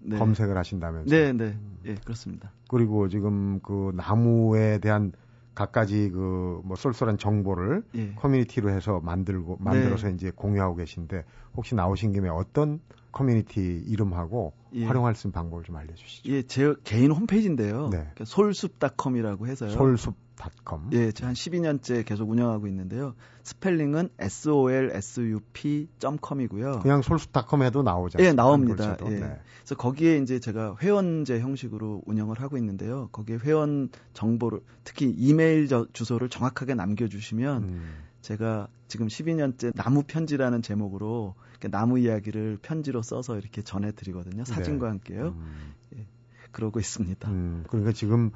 네. 0.00 0.18
검색을 0.18 0.56
하신다면서요? 0.56 1.10
네, 1.10 1.32
네. 1.32 1.56
예, 1.84 1.94
그렇습니다. 1.94 2.50
그리고 2.68 3.08
지금 3.08 3.60
그 3.60 3.92
나무에 3.94 4.78
대한 4.78 5.12
갖가지 5.54 6.10
그 6.10 6.42
뭐 6.64 6.76
쏠쏠한 6.76 7.18
정보를 7.18 7.82
예. 7.94 8.14
커뮤니티로 8.14 8.70
해서 8.70 9.00
만들고 9.00 9.58
만들어서 9.60 10.08
네. 10.08 10.14
이제 10.14 10.30
공유하고 10.34 10.76
계신데 10.76 11.24
혹시 11.56 11.74
나오신 11.74 12.12
김에 12.12 12.28
어떤 12.28 12.80
커뮤니티 13.12 13.60
이름하고 13.86 14.54
예. 14.74 14.86
활용할 14.86 15.14
수 15.14 15.26
있는 15.26 15.32
방법을 15.32 15.64
좀 15.64 15.76
알려주시죠. 15.76 16.32
예, 16.32 16.42
제 16.42 16.74
개인 16.82 17.12
홈페이지인데요. 17.12 17.90
네. 17.90 17.98
그러니까 17.98 18.24
솔숲닷컴이라고 18.24 19.46
해서요. 19.46 19.70
솔숲닷컴. 19.70 20.88
예, 20.94 21.12
한 21.20 21.34
12년째 21.34 22.04
계속 22.04 22.28
운영하고 22.30 22.66
있는데요. 22.68 23.14
스펠링은 23.42 24.08
solsup.com이고요. 24.18 26.78
그냥 26.80 27.02
솔숲닷컴 27.02 27.62
해도 27.62 27.82
나오죠. 27.82 28.18
예, 28.20 28.32
나옵니다. 28.32 28.96
예. 29.04 29.10
네. 29.10 29.38
그래서 29.58 29.74
거기에 29.76 30.16
이제 30.18 30.40
제가 30.40 30.76
회원제 30.80 31.40
형식으로 31.40 32.00
운영을 32.06 32.40
하고 32.40 32.56
있는데요. 32.56 33.10
거기에 33.12 33.36
회원 33.36 33.90
정보를 34.14 34.62
특히 34.84 35.10
이메일 35.10 35.68
주소를 35.92 36.30
정확하게 36.30 36.74
남겨주시면 36.74 37.62
음. 37.62 37.90
제가 38.22 38.68
지금 38.88 39.08
12년째 39.08 39.74
나무 39.74 40.02
편지라는 40.04 40.62
제목으로 40.62 41.34
나무 41.70 41.98
이야기를 41.98 42.58
편지로 42.62 43.02
써서 43.02 43.36
이렇게 43.36 43.62
전해드리거든요. 43.62 44.44
사진과 44.44 44.86
네. 44.86 44.90
함께요. 44.90 45.28
음. 45.28 45.74
예, 45.96 46.06
그러고 46.50 46.80
있습니다. 46.80 47.30
음, 47.30 47.64
그러니까 47.68 47.92
지금 47.92 48.30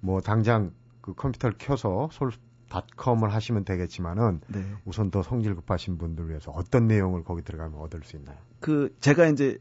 뭐 0.00 0.20
당장 0.20 0.72
그 1.00 1.14
컴퓨터를 1.14 1.56
켜서 1.58 2.08
솔 2.12 2.30
닷컴을 2.68 3.32
하시면 3.32 3.64
되겠지만은 3.64 4.40
네. 4.48 4.62
우선 4.84 5.10
더 5.10 5.22
성질 5.22 5.54
급하신 5.54 5.96
분들 5.98 6.28
위해서 6.28 6.50
어떤 6.50 6.86
내용을 6.86 7.24
거기 7.24 7.42
들어가면 7.42 7.78
얻을 7.80 8.02
수 8.04 8.16
있나요? 8.16 8.36
그 8.60 8.94
제가 9.00 9.26
이제 9.28 9.58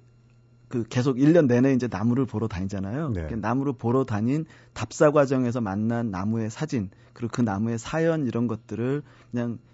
그 0.67 0.83
계속 0.89 1.15
1년 1.15 1.47
내내 1.47 1.73
이제 1.73 1.87
나무를 1.89 2.25
보러 2.25 2.47
다니잖아요. 2.47 3.09
네. 3.09 3.27
나무를 3.35 3.73
보러 3.73 4.03
다닌 4.03 4.45
답사 4.73 5.11
과정에서 5.11 5.61
만난 5.61 6.11
나무의 6.11 6.49
사진, 6.49 6.89
그리고 7.13 7.31
그 7.33 7.41
나무의 7.41 7.79
사연 7.79 8.27
이런 8.27 8.47
것들을 8.47 9.01
그냥 9.31 9.57
그 9.57 9.66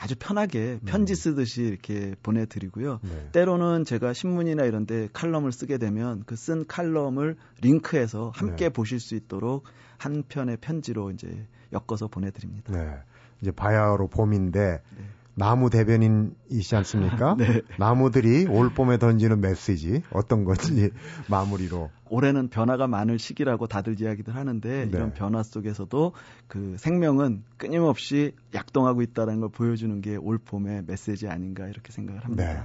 아주 0.00 0.14
편하게 0.18 0.78
편지 0.84 1.12
음. 1.12 1.14
쓰듯이 1.14 1.62
이렇게 1.62 2.14
보내드리고요. 2.22 3.00
네. 3.02 3.28
때로는 3.32 3.84
제가 3.84 4.12
신문이나 4.12 4.64
이런 4.64 4.86
데 4.86 5.08
칼럼을 5.12 5.52
쓰게 5.52 5.78
되면 5.78 6.22
그 6.26 6.36
쓴 6.36 6.64
칼럼을 6.66 7.36
링크해서 7.60 8.32
함께 8.34 8.64
네. 8.64 8.68
보실 8.70 8.98
수 8.98 9.14
있도록 9.14 9.64
한 9.96 10.24
편의 10.28 10.56
편지로 10.60 11.10
이제 11.12 11.46
엮어서 11.72 12.08
보내드립니다. 12.08 12.72
네. 12.72 12.96
이제 13.40 13.50
바야흐로 13.52 14.08
봄인데 14.08 14.60
네. 14.96 15.04
나무 15.34 15.70
대변인이시지 15.70 16.76
않습니까? 16.76 17.34
네. 17.40 17.62
나무들이 17.78 18.46
올 18.48 18.70
봄에 18.70 18.98
던지는 18.98 19.40
메시지 19.40 20.02
어떤 20.12 20.44
건지 20.44 20.90
마무리로. 21.28 21.90
올해는 22.10 22.48
변화가 22.48 22.86
많을 22.88 23.18
시기라고 23.18 23.66
다들 23.66 23.98
이야기들 23.98 24.34
하는데 24.34 24.68
네. 24.68 24.90
이런 24.92 25.14
변화 25.14 25.42
속에서도 25.42 26.12
그 26.46 26.76
생명은 26.78 27.44
끊임없이 27.56 28.34
약동하고 28.54 29.00
있다는 29.00 29.40
걸 29.40 29.48
보여주는 29.48 29.98
게 30.02 30.16
올 30.16 30.36
봄의 30.38 30.84
메시지 30.86 31.26
아닌가 31.28 31.66
이렇게 31.66 31.90
생각을 31.92 32.22
합니다. 32.24 32.44
네. 32.44 32.60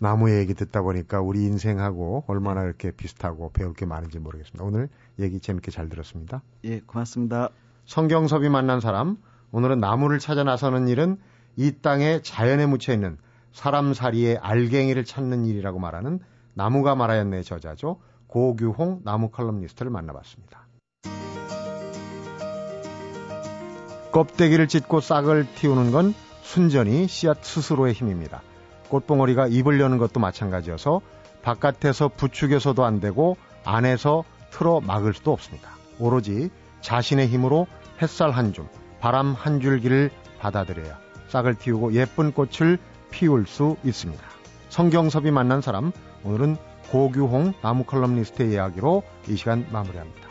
나무 0.00 0.30
얘기 0.36 0.54
듣다 0.54 0.82
보니까 0.82 1.20
우리 1.20 1.44
인생하고 1.44 2.24
얼마나 2.26 2.64
이렇게 2.64 2.90
비슷하고 2.90 3.52
배울 3.52 3.74
게 3.74 3.86
많은지 3.86 4.18
모르겠습니다. 4.18 4.64
오늘 4.64 4.88
얘기 5.20 5.38
재밌게 5.38 5.70
잘 5.70 5.88
들었습니다. 5.88 6.42
예, 6.64 6.80
고맙습니다. 6.80 7.50
성경섭이 7.84 8.48
만난 8.48 8.80
사람 8.80 9.16
오늘은 9.52 9.78
나무를 9.78 10.18
찾아 10.18 10.42
나서는 10.42 10.88
일은 10.88 11.16
이 11.56 11.72
땅에 11.82 12.20
자연에 12.22 12.66
묻혀 12.66 12.92
있는 12.92 13.18
사람 13.52 13.94
사리의 13.94 14.38
알갱이를 14.38 15.04
찾는 15.04 15.46
일이라고 15.46 15.78
말하는 15.78 16.20
나무가 16.54 16.94
말하였네 16.94 17.42
저자죠. 17.42 18.00
고규홍 18.26 19.00
나무 19.04 19.30
칼럼니스트를 19.30 19.90
만나봤습니다. 19.90 20.66
껍데기를 24.12 24.68
찢고 24.68 25.00
싹을 25.00 25.46
틔우는 25.56 25.92
건 25.92 26.14
순전히 26.42 27.06
씨앗 27.06 27.44
스스로의 27.44 27.92
힘입니다. 27.92 28.42
꽃봉오리가 28.88 29.46
입을 29.46 29.80
여는 29.80 29.98
것도 29.98 30.18
마찬가지여서 30.18 31.00
바깥에서 31.42 32.08
부축해서도 32.08 32.84
안 32.84 33.00
되고 33.00 33.36
안에서 33.64 34.24
틀어 34.50 34.80
막을 34.80 35.14
수도 35.14 35.32
없습니다. 35.32 35.70
오로지 35.98 36.50
자신의 36.80 37.28
힘으로 37.28 37.66
햇살 38.02 38.30
한 38.30 38.52
줌, 38.52 38.66
바람 39.00 39.34
한 39.34 39.60
줄기를 39.60 40.10
받아들여야 40.40 40.98
싹을 41.30 41.54
틔우고 41.54 41.94
예쁜 41.94 42.32
꽃을 42.32 42.78
피울 43.10 43.46
수 43.46 43.76
있습니다. 43.84 44.22
성경섭이 44.68 45.30
만난 45.30 45.60
사람, 45.60 45.92
오늘은 46.24 46.56
고규홍 46.90 47.54
나무 47.62 47.84
컬럼니스트의 47.84 48.52
이야기로 48.52 49.02
이 49.28 49.36
시간 49.36 49.66
마무리합니다. 49.72 50.29